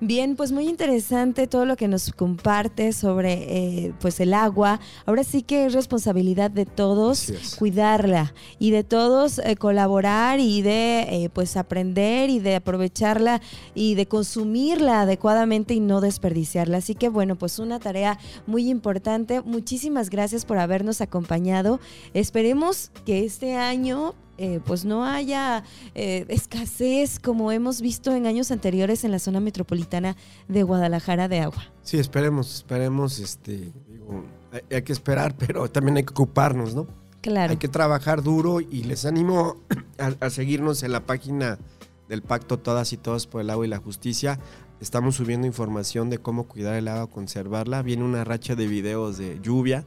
Bien, 0.00 0.36
pues 0.36 0.52
muy 0.52 0.68
interesante 0.68 1.46
todo 1.46 1.64
lo 1.64 1.76
que 1.76 1.88
nos 1.88 2.12
comparte 2.12 2.92
sobre 2.92 3.32
eh, 3.86 3.94
pues 4.00 4.20
el 4.20 4.34
agua. 4.34 4.80
Ahora 5.06 5.24
sí 5.24 5.42
que 5.42 5.66
es 5.66 5.72
responsabilidad 5.72 6.50
de 6.50 6.66
todos 6.66 7.32
cuidarla 7.58 8.34
y 8.58 8.70
de 8.70 8.84
todos 8.84 9.38
eh, 9.38 9.56
colaborar 9.56 10.40
y 10.40 10.62
de 10.62 11.00
eh, 11.02 11.30
pues 11.32 11.56
aprender 11.56 12.30
y 12.30 12.38
de 12.38 12.56
aprovecharla 12.56 13.40
y 13.74 13.94
de 13.94 14.06
consumirla 14.06 15.02
adecuadamente 15.02 15.74
y 15.74 15.80
no 15.80 16.00
desperdiciarla. 16.00 16.78
Así 16.78 16.94
que 16.94 17.08
bueno, 17.08 17.36
pues 17.36 17.58
una 17.58 17.78
tarea 17.78 18.18
muy 18.46 18.68
importante. 18.68 19.40
Muchísimas 19.42 20.10
gracias 20.10 20.44
por 20.44 20.58
habernos 20.58 21.00
acompañado. 21.00 21.80
Esperemos 22.14 22.90
que 23.04 23.24
este 23.24 23.56
año 23.56 24.14
eh, 24.42 24.58
pues 24.64 24.84
no 24.84 25.04
haya 25.04 25.62
eh, 25.94 26.26
escasez 26.26 27.20
como 27.20 27.52
hemos 27.52 27.80
visto 27.80 28.12
en 28.12 28.26
años 28.26 28.50
anteriores 28.50 29.04
en 29.04 29.12
la 29.12 29.20
zona 29.20 29.38
metropolitana 29.38 30.16
de 30.48 30.64
Guadalajara 30.64 31.28
de 31.28 31.38
agua. 31.38 31.62
Sí, 31.82 31.96
esperemos, 32.00 32.52
esperemos, 32.56 33.20
este, 33.20 33.72
hay, 34.68 34.82
que 34.82 34.92
esperar, 34.92 35.36
pero 35.38 35.70
también 35.70 35.96
hay 35.98 36.02
que 36.02 36.10
ocuparnos, 36.10 36.74
¿no? 36.74 36.88
Claro. 37.20 37.52
Hay 37.52 37.58
que 37.58 37.68
trabajar 37.68 38.24
duro 38.24 38.60
y 38.60 38.82
les 38.82 39.04
animo 39.04 39.58
a, 40.20 40.28
seguirnos 40.28 40.82
en 40.82 40.90
la 40.90 41.06
página 41.06 41.60
del 42.08 42.22
Pacto 42.22 42.58
Todas 42.58 42.92
y 42.92 42.96
Todos 42.96 43.28
por 43.28 43.42
el 43.42 43.50
Agua 43.50 43.64
y 43.64 43.68
la 43.68 43.78
Justicia. 43.78 44.40
Estamos 44.80 45.14
subiendo 45.14 45.46
información 45.46 46.10
de 46.10 46.18
cómo 46.18 46.48
cuidar 46.48 46.74
el 46.74 46.88
agua, 46.88 47.08
conservarla. 47.08 47.82
Viene 47.82 48.02
una 48.02 48.24
racha 48.24 48.56
de 48.56 48.66
videos 48.66 49.18
de 49.18 49.38
lluvia 49.40 49.86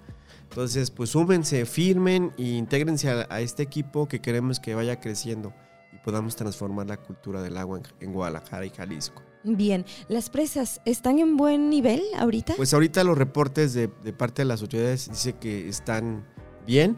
entonces, 0.49 0.91
pues 0.91 1.09
súmense, 1.09 1.65
firmen 1.65 2.31
e 2.37 2.43
intégrense 2.43 3.09
a, 3.09 3.41
este 3.41 3.63
equipo 3.63 4.07
que 4.07 4.21
queremos 4.21 4.59
que 4.59 4.73
vaya 4.73 4.99
creciendo 4.99 5.53
y 5.91 5.97
podamos 5.97 6.35
transformar 6.35 6.87
la 6.87 6.97
cultura 6.97 7.41
del 7.41 7.57
agua 7.57 7.81
en, 7.99 8.13
Guadalajara 8.13 8.65
y 8.65 8.69
Jalisco. 8.69 9.21
Bien, 9.43 9.85
¿las 10.07 10.29
presas 10.29 10.81
están 10.85 11.19
en 11.19 11.35
buen 11.35 11.69
nivel 11.69 12.01
ahorita? 12.17 12.53
Pues 12.55 12.73
ahorita 12.73 13.03
los 13.03 13.17
reportes 13.17 13.73
de, 13.73 13.87
parte 13.87 14.43
de 14.43 14.45
las 14.45 14.61
autoridades 14.61 15.09
dice 15.09 15.33
que 15.33 15.67
están 15.67 16.25
bien. 16.65 16.97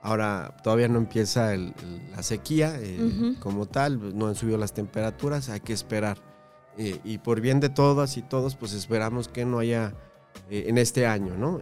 Ahora 0.00 0.56
todavía 0.62 0.88
no 0.88 0.98
empieza 0.98 1.54
la 1.56 2.22
sequía 2.22 2.76
eh, 2.78 3.34
como 3.40 3.66
tal, 3.66 4.16
no 4.16 4.28
han 4.28 4.36
subido 4.36 4.56
las 4.56 4.72
temperaturas, 4.72 5.48
hay 5.48 5.60
que 5.60 5.72
esperar. 5.72 6.18
Eh, 6.78 7.00
y 7.04 7.18
por 7.18 7.40
bien 7.40 7.58
de 7.60 7.68
todas 7.68 8.16
y 8.16 8.22
todos, 8.22 8.54
pues 8.54 8.72
esperamos 8.72 9.28
que 9.28 9.44
no 9.44 9.58
haya 9.58 9.94
en 10.50 10.78
este 10.78 11.06
año, 11.06 11.36
¿no? 11.36 11.60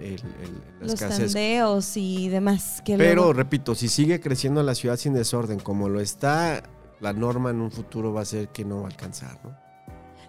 Los 0.80 0.94
tandeos 0.96 1.96
y 1.96 2.28
demás. 2.28 2.82
Pero, 2.84 3.32
repito, 3.32 3.74
si 3.74 3.88
sigue 3.88 4.20
creciendo 4.20 4.62
la 4.62 4.74
ciudad 4.74 4.96
sin 4.96 5.14
desorden 5.14 5.58
como 5.58 5.88
lo 5.88 6.00
está, 6.00 6.62
la 7.00 7.12
norma 7.12 7.50
en 7.50 7.60
un 7.60 7.70
futuro 7.70 8.12
va 8.12 8.22
a 8.22 8.24
ser 8.24 8.48
que 8.48 8.64
no 8.64 8.82
va 8.82 8.84
a 8.84 8.90
alcanzar, 8.90 9.38
¿no? 9.44 9.56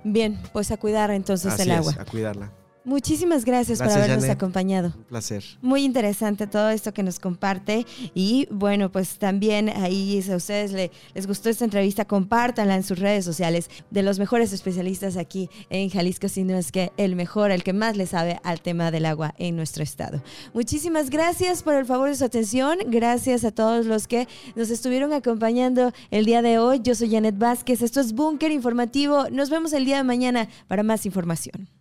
Bien, 0.03 0.39
pues 0.53 0.71
a 0.71 0.77
cuidar 0.77 1.10
entonces 1.12 1.60
el 1.60 1.71
agua. 1.71 1.95
a 1.97 2.05
cuidarla. 2.05 2.51
Muchísimas 2.86 3.45
gracias, 3.45 3.80
por 3.80 3.89
habernos 3.89 4.30
acompañado. 4.30 4.93
Un 4.95 5.04
placer. 5.06 5.43
Muy 5.62 5.84
interesante 5.84 6.45
todo 6.45 6.69
esto 6.69 6.93
que 6.93 7.02
nos 7.02 7.19
comparte. 7.19 7.86
Y 8.13 8.48
bueno, 8.52 8.91
pues 8.91 9.17
también 9.17 9.69
ahí, 9.69 10.21
si 10.21 10.32
a 10.32 10.36
ustedes 10.36 10.71
les 10.71 11.28
gustó 11.28 11.50
esta 11.50 11.65
entrevista, 11.65 12.06
compártanla 12.06 12.76
en 12.76 12.84
sus 12.84 13.00
redes 13.00 13.26
sociales 13.26 13.69
de 13.89 14.04
los 14.04 14.19
mejores 14.19 14.54
especialistas 14.54 15.17
aquí 15.17 15.50
en 15.69 15.89
Jalisco, 15.89 16.30
si 16.30 16.43
no 16.43 16.56
es 16.58 16.71
que 16.71 16.91
el 16.98 17.15
mejor, 17.15 17.52
el 17.52 17.63
que 17.63 17.74
más 17.74 17.98
le 17.98 18.06
sabe 18.06 18.39
al 18.43 18.62
tema 18.62 18.91
del 18.91 19.08
agua 19.08 19.34
en 19.39 19.56
nuestro 19.56 19.82
estado. 19.82 20.21
Muchísimas 20.54 21.10
gracias 21.10 21.63
por 21.63 21.74
el 21.74 21.86
favor 21.86 22.10
de 22.10 22.15
su 22.15 22.24
atención. 22.24 22.78
Gracias 22.88 23.43
a 23.45 23.52
todos 23.52 23.88
los 23.88 24.08
que 24.08 24.28
nos 24.56 24.69
estuvieron 24.69 25.12
acompañando 25.12 25.91
el 26.12 26.26
día 26.26 26.43
de 26.43 26.60
hoy. 26.60 26.82
Yo 26.84 26.93
soy 26.93 27.10
Janet 27.10 27.38
Vázquez. 27.38 27.82
Esto 27.82 28.00
es 28.00 28.13
Búnker 28.13 28.52
Informativo. 28.52 29.30
Nos 29.32 29.50
vemos 29.50 29.74
el 29.74 29.86
día 29.86 29.98
de 29.98 30.04
mañana 30.04 30.48
para 30.67 30.84
más 30.84 31.06
información. 31.08 31.74